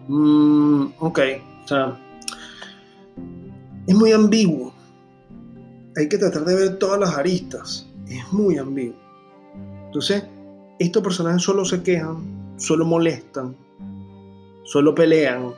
Mm, 0.08 0.86
ok, 0.98 1.20
o 1.64 1.68
sea, 1.68 1.98
es 3.86 3.94
muy 3.94 4.12
ambiguo. 4.12 4.72
Hay 5.96 6.08
que 6.08 6.18
tratar 6.18 6.44
de 6.44 6.54
ver 6.54 6.78
todas 6.78 6.98
las 6.98 7.16
aristas. 7.16 7.86
Es 8.08 8.32
muy 8.32 8.58
ambiguo. 8.58 8.96
Entonces, 9.86 10.24
estos 10.78 11.02
personajes 11.02 11.42
solo 11.42 11.64
se 11.64 11.82
quejan, 11.82 12.54
solo 12.56 12.84
molestan, 12.84 13.54
solo 14.64 14.94
pelean, 14.94 15.52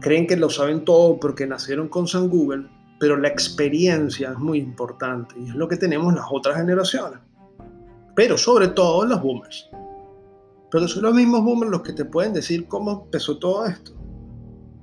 creen 0.00 0.26
que 0.26 0.36
lo 0.36 0.50
saben 0.50 0.84
todo 0.84 1.18
porque 1.18 1.46
nacieron 1.46 1.88
con 1.88 2.06
San 2.06 2.28
Google, 2.28 2.66
pero 2.98 3.16
la 3.16 3.28
experiencia 3.28 4.32
es 4.32 4.38
muy 4.38 4.58
importante 4.58 5.34
y 5.38 5.48
es 5.48 5.54
lo 5.54 5.68
que 5.68 5.76
tenemos 5.76 6.14
las 6.14 6.26
otras 6.30 6.56
generaciones. 6.56 7.20
Pero 8.14 8.36
sobre 8.36 8.68
todo 8.68 9.04
los 9.04 9.22
boomers. 9.22 9.68
Pero 10.70 10.88
son 10.88 11.02
los 11.04 11.14
mismos 11.14 11.42
boomers 11.44 11.70
los 11.70 11.82
que 11.82 11.92
te 11.92 12.04
pueden 12.04 12.32
decir 12.32 12.66
cómo 12.66 13.04
empezó 13.04 13.38
todo 13.38 13.66
esto. 13.66 13.92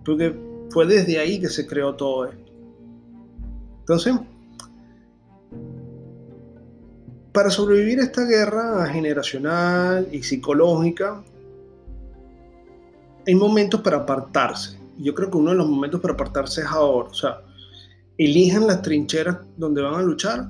Porque 0.03 0.35
fue 0.69 0.85
desde 0.85 1.19
ahí 1.19 1.39
que 1.39 1.49
se 1.49 1.67
creó 1.67 1.95
todo 1.95 2.25
esto. 2.25 2.51
Entonces, 3.79 4.15
para 7.31 7.49
sobrevivir 7.49 7.99
a 7.99 8.03
esta 8.03 8.23
guerra 8.23 8.87
generacional 8.87 10.07
y 10.11 10.23
psicológica, 10.23 11.21
hay 13.27 13.35
momentos 13.35 13.81
para 13.81 13.97
apartarse. 13.97 14.84
Yo 14.97 15.13
creo 15.13 15.29
que 15.29 15.37
uno 15.37 15.51
de 15.51 15.57
los 15.57 15.67
momentos 15.67 16.01
para 16.01 16.13
apartarse 16.13 16.61
es 16.61 16.67
ahora. 16.67 17.09
O 17.09 17.13
sea, 17.13 17.41
elijan 18.17 18.67
las 18.67 18.81
trincheras 18.81 19.37
donde 19.57 19.81
van 19.81 19.95
a 19.95 20.01
luchar, 20.01 20.49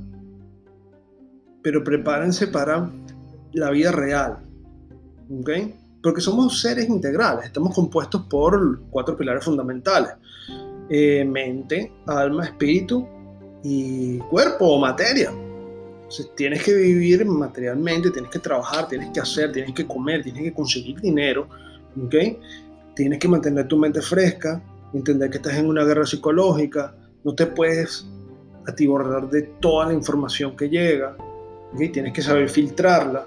pero 1.61 1.83
prepárense 1.83 2.47
para 2.47 2.89
la 3.53 3.71
vida 3.71 3.91
real. 3.91 4.39
¿Ok? 5.39 5.49
Porque 6.03 6.21
somos 6.21 6.61
seres 6.61 6.87
integrales, 6.87 7.45
estamos 7.45 7.73
compuestos 7.73 8.23
por 8.29 8.81
cuatro 8.91 9.17
pilares 9.17 9.43
fundamentales. 9.43 10.11
Eh, 10.87 11.25
mente, 11.25 11.91
alma, 12.05 12.45
espíritu 12.45 13.07
y 13.63 14.19
cuerpo 14.19 14.67
o 14.67 14.79
materia. 14.79 15.31
Entonces 15.31 16.29
tienes 16.35 16.61
que 16.63 16.75
vivir 16.75 17.25
materialmente, 17.25 18.11
tienes 18.11 18.29
que 18.29 18.37
trabajar, 18.37 18.87
tienes 18.87 19.09
que 19.09 19.19
hacer, 19.19 19.51
tienes 19.51 19.73
que 19.73 19.87
comer, 19.87 20.21
tienes 20.21 20.43
que 20.43 20.53
conseguir 20.53 21.01
dinero, 21.01 21.49
¿ok? 21.99 22.15
Tienes 22.95 23.19
que 23.19 23.27
mantener 23.27 23.67
tu 23.67 23.77
mente 23.77 24.01
fresca, 24.01 24.61
entender 24.93 25.29
que 25.29 25.37
estás 25.37 25.57
en 25.57 25.67
una 25.67 25.83
guerra 25.83 26.05
psicológica, 26.05 26.95
no 27.23 27.35
te 27.35 27.47
puedes 27.47 28.07
atiborrar 28.67 29.29
de 29.29 29.43
toda 29.59 29.87
la 29.87 29.93
información 29.93 30.55
que 30.55 30.69
llega, 30.69 31.15
¿ok? 31.73 31.91
Tienes 31.91 32.13
que 32.13 32.21
saber 32.21 32.49
filtrarla, 32.49 33.25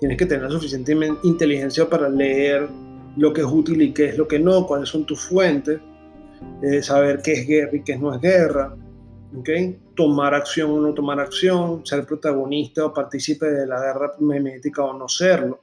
tienes 0.00 0.18
que 0.18 0.26
tener 0.26 0.50
suficiente 0.50 0.96
inteligencia 1.22 1.88
para 1.88 2.08
leer 2.08 2.68
lo 3.16 3.32
que 3.32 3.42
es 3.42 3.46
útil 3.46 3.80
y 3.82 3.92
qué 3.92 4.06
es 4.06 4.18
lo 4.18 4.26
que 4.26 4.38
no, 4.38 4.66
cuáles 4.66 4.88
son 4.88 5.06
tus 5.06 5.20
fuentes, 5.20 5.80
eh, 6.62 6.82
saber 6.82 7.20
qué 7.22 7.32
es 7.32 7.46
guerra 7.46 7.76
y 7.76 7.82
qué 7.82 7.96
no 7.96 8.12
es 8.14 8.20
guerra, 8.20 8.74
¿okay? 9.38 9.78
tomar 9.94 10.34
acción 10.34 10.70
o 10.72 10.80
no 10.80 10.92
tomar 10.92 11.20
acción, 11.20 11.86
ser 11.86 12.04
protagonista 12.04 12.84
o 12.84 12.92
partícipe 12.92 13.46
de 13.46 13.66
la 13.66 13.80
guerra 13.80 14.12
memética 14.20 14.82
o 14.84 14.92
no 14.92 15.08
serlo. 15.08 15.60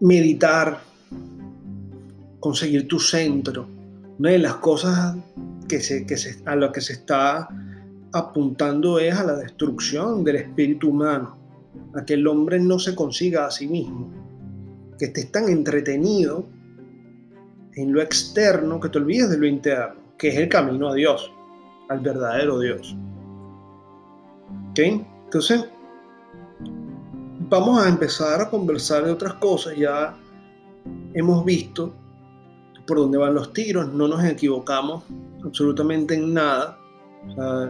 Meditar, 0.00 0.80
conseguir 2.40 2.86
tu 2.86 2.98
centro. 2.98 3.68
Una 4.18 4.30
de 4.30 4.38
las 4.38 4.56
cosas 4.56 5.16
que 5.68 5.80
se, 5.80 6.06
que 6.06 6.16
se, 6.16 6.42
a 6.44 6.56
lo 6.56 6.72
que 6.72 6.80
se 6.80 6.94
está 6.94 7.48
apuntando 8.12 8.98
es 8.98 9.14
a 9.14 9.24
la 9.24 9.36
destrucción 9.36 10.24
del 10.24 10.36
espíritu 10.36 10.90
humano, 10.90 11.36
a 11.94 12.04
que 12.04 12.14
el 12.14 12.26
hombre 12.26 12.58
no 12.58 12.78
se 12.78 12.94
consiga 12.94 13.46
a 13.46 13.50
sí 13.50 13.66
mismo, 13.66 14.10
que 14.98 15.06
esté 15.06 15.26
tan 15.26 15.48
entretenido 15.48 16.46
en 17.74 17.92
lo 17.92 18.02
externo 18.02 18.80
que 18.80 18.88
te 18.88 18.98
olvides 18.98 19.30
de 19.30 19.38
lo 19.38 19.46
interno, 19.46 19.94
que 20.16 20.28
es 20.28 20.36
el 20.36 20.48
camino 20.48 20.88
a 20.88 20.94
Dios, 20.94 21.30
al 21.88 22.00
verdadero 22.00 22.58
Dios. 22.58 22.96
¿Ok? 24.70 24.78
Entonces, 25.24 25.64
vamos 27.48 27.82
a 27.82 27.88
empezar 27.88 28.40
a 28.40 28.50
conversar 28.50 29.04
de 29.04 29.12
otras 29.12 29.34
cosas. 29.34 29.76
Ya 29.76 30.14
hemos 31.14 31.44
visto 31.44 31.92
por 32.86 32.98
dónde 32.98 33.18
van 33.18 33.34
los 33.34 33.52
tiros, 33.52 33.92
no 33.92 34.08
nos 34.08 34.24
equivocamos 34.24 35.04
absolutamente 35.44 36.14
en 36.14 36.34
nada. 36.34 36.78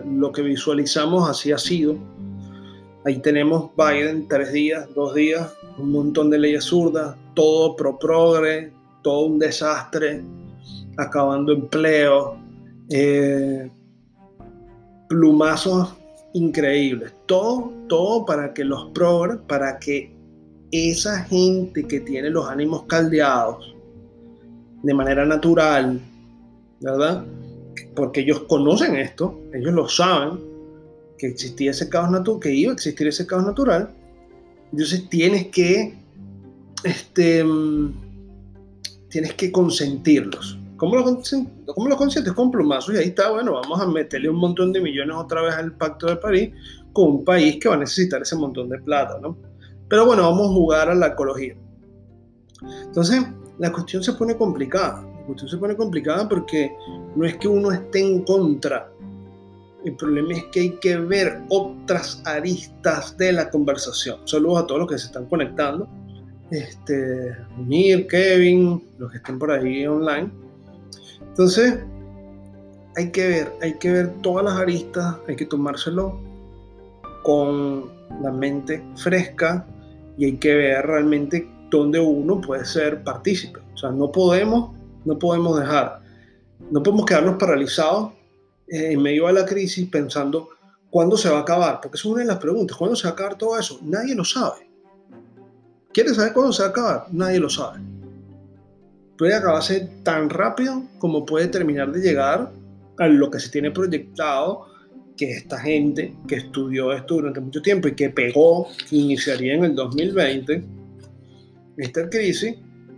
lo 0.05 0.31
que 0.31 0.43
visualizamos 0.43 1.29
así 1.29 1.53
ha 1.53 1.59
sido. 1.59 1.97
Ahí 3.05 3.19
tenemos 3.21 3.71
Biden, 3.77 4.29
tres 4.29 4.53
días, 4.53 4.89
dos 4.95 5.15
días, 5.15 5.53
un 5.79 5.93
montón 5.93 6.31
de 6.31 6.39
leyes 6.39 6.65
zurdas, 6.65 7.17
todo 7.35 7.75
pro 7.75 7.99
progre, 7.99 8.73
todo 9.03 9.27
un 9.27 9.39
desastre, 9.39 10.23
acabando 10.97 11.53
empleo, 11.53 12.37
eh, 12.91 13.71
plumazos 15.09 15.98
increíbles, 16.35 17.13
todo, 17.27 17.73
todo 17.89 18.25
para 18.25 18.53
que 18.53 18.65
los 18.65 18.91
progres, 18.91 19.39
para 19.47 19.79
que 19.79 20.13
esa 20.71 21.23
gente 21.25 21.87
que 21.87 22.01
tiene 22.01 22.31
los 22.31 22.47
ánimos 22.49 22.85
caldeados 22.85 23.75
de 24.83 24.95
manera 24.95 25.25
natural, 25.25 26.01
¿verdad? 26.81 27.25
Porque 27.95 28.21
ellos 28.21 28.41
conocen 28.49 28.97
esto, 28.97 29.41
ellos 29.55 29.73
lo 29.73 29.89
saben, 29.89 30.39
que 31.19 31.27
existía 31.27 31.73
ese 31.73 31.89
caos 31.89 32.11
natural, 32.11 32.41
que 32.41 32.55
iba 32.55 32.71
a 32.71 32.75
existir 32.75 33.07
ese 33.09 33.27
caos 33.27 33.45
natural. 33.45 33.91
Entonces 34.71 35.09
tienes 35.09 35.49
que, 35.49 35.95
este, 36.85 37.45
tienes 39.09 39.35
que 39.35 39.51
consentirlos. 39.51 40.58
¿Cómo 40.79 40.97
lo, 40.97 41.05
¿Cómo 41.75 41.97
consientes? 41.97 42.33
Con 42.33 42.51
plumazos 42.51 42.95
y 42.95 42.99
ahí 42.99 43.09
está, 43.09 43.31
bueno, 43.31 43.55
vamos 43.55 43.81
a 43.81 43.87
meterle 43.87 44.31
un 44.31 44.37
montón 44.37 44.73
de 44.73 44.81
millones 44.81 45.17
otra 45.17 45.43
vez 45.43 45.55
al 45.55 45.73
Pacto 45.73 46.07
de 46.07 46.17
París 46.17 46.55
con 46.93 47.11
un 47.11 47.25
país 47.25 47.59
que 47.61 47.69
va 47.69 47.75
a 47.75 47.79
necesitar 47.79 48.23
ese 48.23 48.37
montón 48.37 48.69
de 48.69 48.79
plata, 48.79 49.19
¿no? 49.21 49.37
Pero 49.89 50.07
bueno, 50.07 50.23
vamos 50.23 50.47
a 50.47 50.53
jugar 50.53 50.89
a 50.89 50.95
la 50.95 51.09
ecología. 51.09 51.57
Entonces, 52.85 53.23
la 53.59 53.73
cuestión 53.73 54.03
se 54.03 54.13
pone 54.13 54.37
complicada. 54.37 55.03
La 55.03 55.27
cuestión 55.27 55.51
se 55.51 55.57
pone 55.57 55.77
complicada 55.77 56.29
porque 56.29 56.73
no 57.15 57.27
es 57.27 57.37
que 57.37 57.49
uno 57.49 57.73
esté 57.73 58.01
en 58.01 58.23
contra. 58.23 58.91
El 59.85 59.97
problema 59.97 60.33
es 60.35 60.45
que 60.47 60.61
hay 60.61 60.71
que 60.79 60.97
ver 60.97 61.43
otras 61.49 62.23
aristas 62.25 63.17
de 63.17 63.33
la 63.33 63.51
conversación. 63.51 64.21
Saludos 64.27 64.63
a 64.63 64.67
todos 64.67 64.81
los 64.81 64.89
que 64.89 64.99
se 64.99 65.07
están 65.07 65.27
conectando 65.27 65.89
este, 66.51 67.37
Mir, 67.59 68.07
Kevin, 68.07 68.83
los 68.99 69.11
que 69.11 69.19
estén 69.19 69.39
por 69.39 69.51
ahí 69.51 69.87
online. 69.87 70.31
Entonces, 71.39 71.79
hay 72.97 73.13
que 73.13 73.29
ver, 73.29 73.53
hay 73.63 73.75
que 73.75 73.93
ver 73.93 74.13
todas 74.23 74.45
las 74.45 74.55
aristas, 74.55 75.19
hay 75.29 75.37
que 75.37 75.47
tomárselo 75.47 76.19
con 77.23 77.93
la 78.21 78.33
mente 78.33 78.85
fresca 78.97 79.65
y 80.17 80.25
hay 80.25 80.37
que 80.39 80.53
ver 80.53 80.85
realmente 80.85 81.49
dónde 81.71 82.01
uno 82.01 82.41
puede 82.41 82.65
ser 82.65 83.05
partícipe. 83.05 83.61
O 83.73 83.77
sea, 83.77 83.93
no 83.93 84.11
podemos, 84.11 84.75
no 85.05 85.17
podemos 85.17 85.61
dejar, 85.61 86.01
no 86.73 86.83
podemos 86.83 87.07
quedarnos 87.07 87.37
paralizados 87.37 88.15
eh, 88.67 88.95
en 88.95 89.01
medio 89.01 89.29
de 89.29 89.35
la 89.35 89.47
crisis 89.47 89.89
pensando 89.89 90.49
cuándo 90.91 91.17
se 91.17 91.31
va 91.31 91.39
a 91.39 91.43
acabar, 91.43 91.79
porque 91.81 91.99
es 91.99 92.05
una 92.05 92.23
de 92.23 92.27
las 92.27 92.39
preguntas, 92.39 92.77
¿cuándo 92.77 92.97
se 92.97 93.05
va 93.05 93.11
a 93.11 93.13
acabar 93.13 93.39
todo 93.39 93.57
eso? 93.57 93.79
Nadie 93.85 94.17
lo 94.17 94.25
sabe. 94.25 94.69
¿Quieres 95.93 96.17
saber 96.17 96.33
cuándo 96.33 96.53
se 96.53 96.63
va 96.63 96.69
a 96.69 96.71
acabar? 96.73 97.07
Nadie 97.13 97.39
lo 97.39 97.49
sabe. 97.49 97.79
Puede 99.19 99.35
acabarse 99.35 99.91
tan 100.05 100.31
rápido 100.31 100.85
como 100.99 101.27
puede 101.27 101.49
terminar 101.49 101.91
de 101.91 102.01
llegar 102.01 102.53
a 102.99 103.09
lo 103.09 103.31
que 103.31 103.41
se 103.41 103.51
tiene 103.51 103.73
proyectado 103.73 104.67
que 105.17 105.33
esta 105.33 105.59
gente 105.59 106.15
que 106.29 106.37
estudió 106.37 106.93
esto 106.93 107.17
durante 107.17 107.41
mucho 107.41 107.61
tiempo 107.61 107.89
y 107.89 107.97
que 107.97 108.11
pegó, 108.11 108.69
que 108.89 108.97
iniciaría 108.97 109.55
en 109.55 109.65
el 109.65 109.75
2020, 109.75 110.65
esta 111.79 112.09
crisis, 112.09 112.55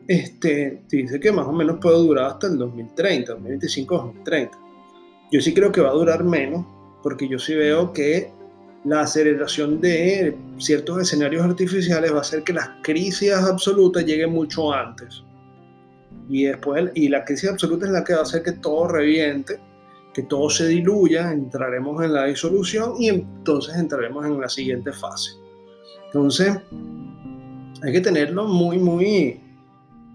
este, 0.06 0.82
dice 0.90 1.18
que 1.18 1.32
más 1.32 1.46
o 1.46 1.52
menos 1.52 1.78
puede 1.80 1.96
durar 1.96 2.32
hasta 2.32 2.48
el 2.48 2.58
2030, 2.58 3.32
2025, 3.32 3.94
2030. 3.96 4.58
Yo 5.32 5.40
sí 5.40 5.54
creo 5.54 5.72
que 5.72 5.80
va 5.80 5.88
a 5.88 5.94
durar 5.94 6.22
menos, 6.22 6.66
porque 7.02 7.26
yo 7.26 7.38
sí 7.38 7.54
veo 7.54 7.92
que 7.94 8.30
la 8.84 9.02
aceleración 9.02 9.80
de 9.80 10.36
ciertos 10.58 11.00
escenarios 11.00 11.44
artificiales 11.44 12.12
va 12.12 12.18
a 12.18 12.22
hacer 12.22 12.42
que 12.42 12.52
las 12.52 12.68
crisis 12.82 13.32
absolutas 13.32 14.04
lleguen 14.04 14.32
mucho 14.32 14.72
antes. 14.72 15.22
Y 16.30 16.44
después, 16.44 16.92
y 16.94 17.08
la 17.08 17.24
crisis 17.24 17.50
absoluta 17.50 17.86
es 17.86 17.92
la 17.92 18.04
que 18.04 18.12
va 18.12 18.20
a 18.20 18.22
hacer 18.22 18.44
que 18.44 18.52
todo 18.52 18.86
reviente, 18.86 19.58
que 20.14 20.22
todo 20.22 20.48
se 20.48 20.68
diluya, 20.68 21.32
entraremos 21.32 22.02
en 22.04 22.14
la 22.14 22.26
disolución 22.26 22.94
y 23.00 23.08
entonces 23.08 23.76
entraremos 23.76 24.24
en 24.24 24.40
la 24.40 24.48
siguiente 24.48 24.92
fase. 24.92 25.32
Entonces, 26.06 26.56
hay 27.82 27.92
que 27.92 28.00
tenerlo 28.00 28.46
muy, 28.46 28.78
muy, 28.78 29.40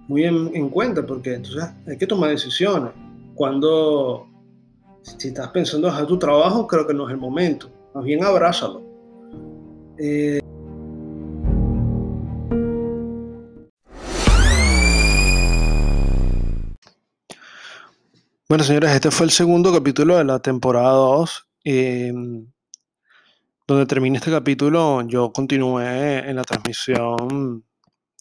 muy 0.08 0.24
en, 0.24 0.70
cuenta, 0.70 1.06
porque 1.06 1.34
entonces 1.34 1.70
hay 1.86 1.98
que 1.98 2.08
tomar 2.08 2.30
decisiones. 2.30 2.92
Cuando, 3.34 4.26
si 5.02 5.28
estás 5.28 5.50
pensando 5.50 5.88
dejar 5.88 6.08
tu 6.08 6.18
trabajo, 6.18 6.66
creo 6.66 6.88
que 6.88 6.94
no 6.94 7.08
es 7.08 7.12
el 7.12 7.20
momento. 7.20 7.70
Más 7.94 8.06
bien 8.06 8.24
abrázalo. 8.24 8.84
Eh, 9.98 10.40
bueno, 18.48 18.64
señores, 18.64 18.92
este 18.92 19.10
fue 19.10 19.26
el 19.26 19.32
segundo 19.32 19.74
capítulo 19.74 20.18
de 20.18 20.24
la 20.24 20.40
temporada 20.40 20.92
2. 20.92 21.48
Em, 21.64 22.48
donde 23.68 23.88
termina 23.88 24.18
este 24.18 24.30
capítulo, 24.30 25.02
yo 25.08 25.34
continué 25.34 26.20
en 26.30 26.36
la 26.36 26.44
transmisión 26.44 27.66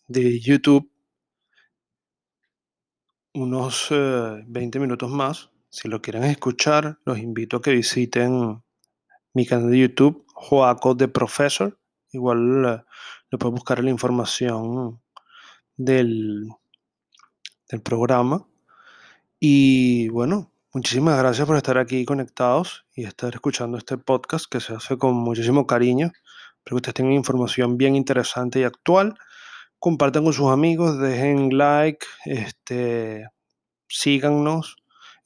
de 0.08 0.40
YouTube 0.40 0.90
unos 3.34 3.88
20 3.90 4.78
eh, 4.78 4.80
minutos 4.80 5.10
más. 5.10 5.50
Si 5.68 5.88
lo 5.88 6.00
quieren 6.00 6.24
escuchar, 6.24 6.98
los 7.04 7.18
invito 7.18 7.58
a 7.58 7.62
que 7.62 7.72
visiten 7.72 8.62
mi 9.34 9.44
canal 9.44 9.70
de 9.70 9.80
YouTube, 9.80 10.24
Joaco 10.32 10.94
de 10.94 11.08
Professor. 11.08 11.78
Igual 12.12 12.64
eh, 12.64 12.84
lo 13.30 13.38
pueden 13.38 13.56
buscar 13.56 13.80
en 13.80 13.86
la 13.86 13.90
información 13.90 15.02
del, 15.76 16.48
del 17.68 17.82
programa. 17.82 18.46
Y 19.46 20.08
bueno, 20.08 20.50
muchísimas 20.72 21.18
gracias 21.18 21.46
por 21.46 21.58
estar 21.58 21.76
aquí 21.76 22.06
conectados 22.06 22.86
y 22.94 23.04
estar 23.04 23.34
escuchando 23.34 23.76
este 23.76 23.98
podcast 23.98 24.46
que 24.50 24.58
se 24.58 24.72
hace 24.72 24.96
con 24.96 25.16
muchísimo 25.16 25.66
cariño. 25.66 26.06
Espero 26.06 26.64
que 26.64 26.74
ustedes 26.76 26.94
tengan 26.94 27.12
información 27.12 27.76
bien 27.76 27.94
interesante 27.94 28.60
y 28.60 28.62
actual 28.62 29.18
compartan 29.78 30.24
con 30.24 30.32
sus 30.32 30.50
amigos, 30.50 30.98
dejen 30.98 31.58
like, 31.58 32.06
este, 32.24 33.28
síganos, 33.86 34.76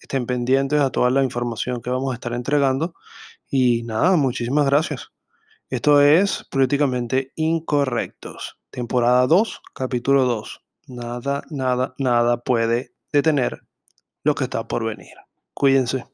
estén 0.00 0.26
pendientes 0.26 0.80
a 0.80 0.90
toda 0.90 1.10
la 1.10 1.22
información 1.22 1.80
que 1.80 1.90
vamos 1.90 2.10
a 2.10 2.14
estar 2.14 2.32
entregando. 2.32 2.96
Y 3.48 3.84
nada, 3.84 4.16
muchísimas 4.16 4.66
gracias. 4.66 5.12
Esto 5.70 6.00
es 6.00 6.44
Políticamente 6.50 7.30
Incorrectos, 7.36 8.58
temporada 8.70 9.28
2, 9.28 9.62
capítulo 9.74 10.24
2. 10.24 10.60
Nada, 10.88 11.44
nada, 11.50 11.94
nada 11.98 12.38
puede 12.38 12.96
detener 13.12 13.67
lo 14.24 14.34
que 14.34 14.44
está 14.44 14.66
por 14.66 14.84
venir. 14.84 15.14
Cuídense. 15.54 16.06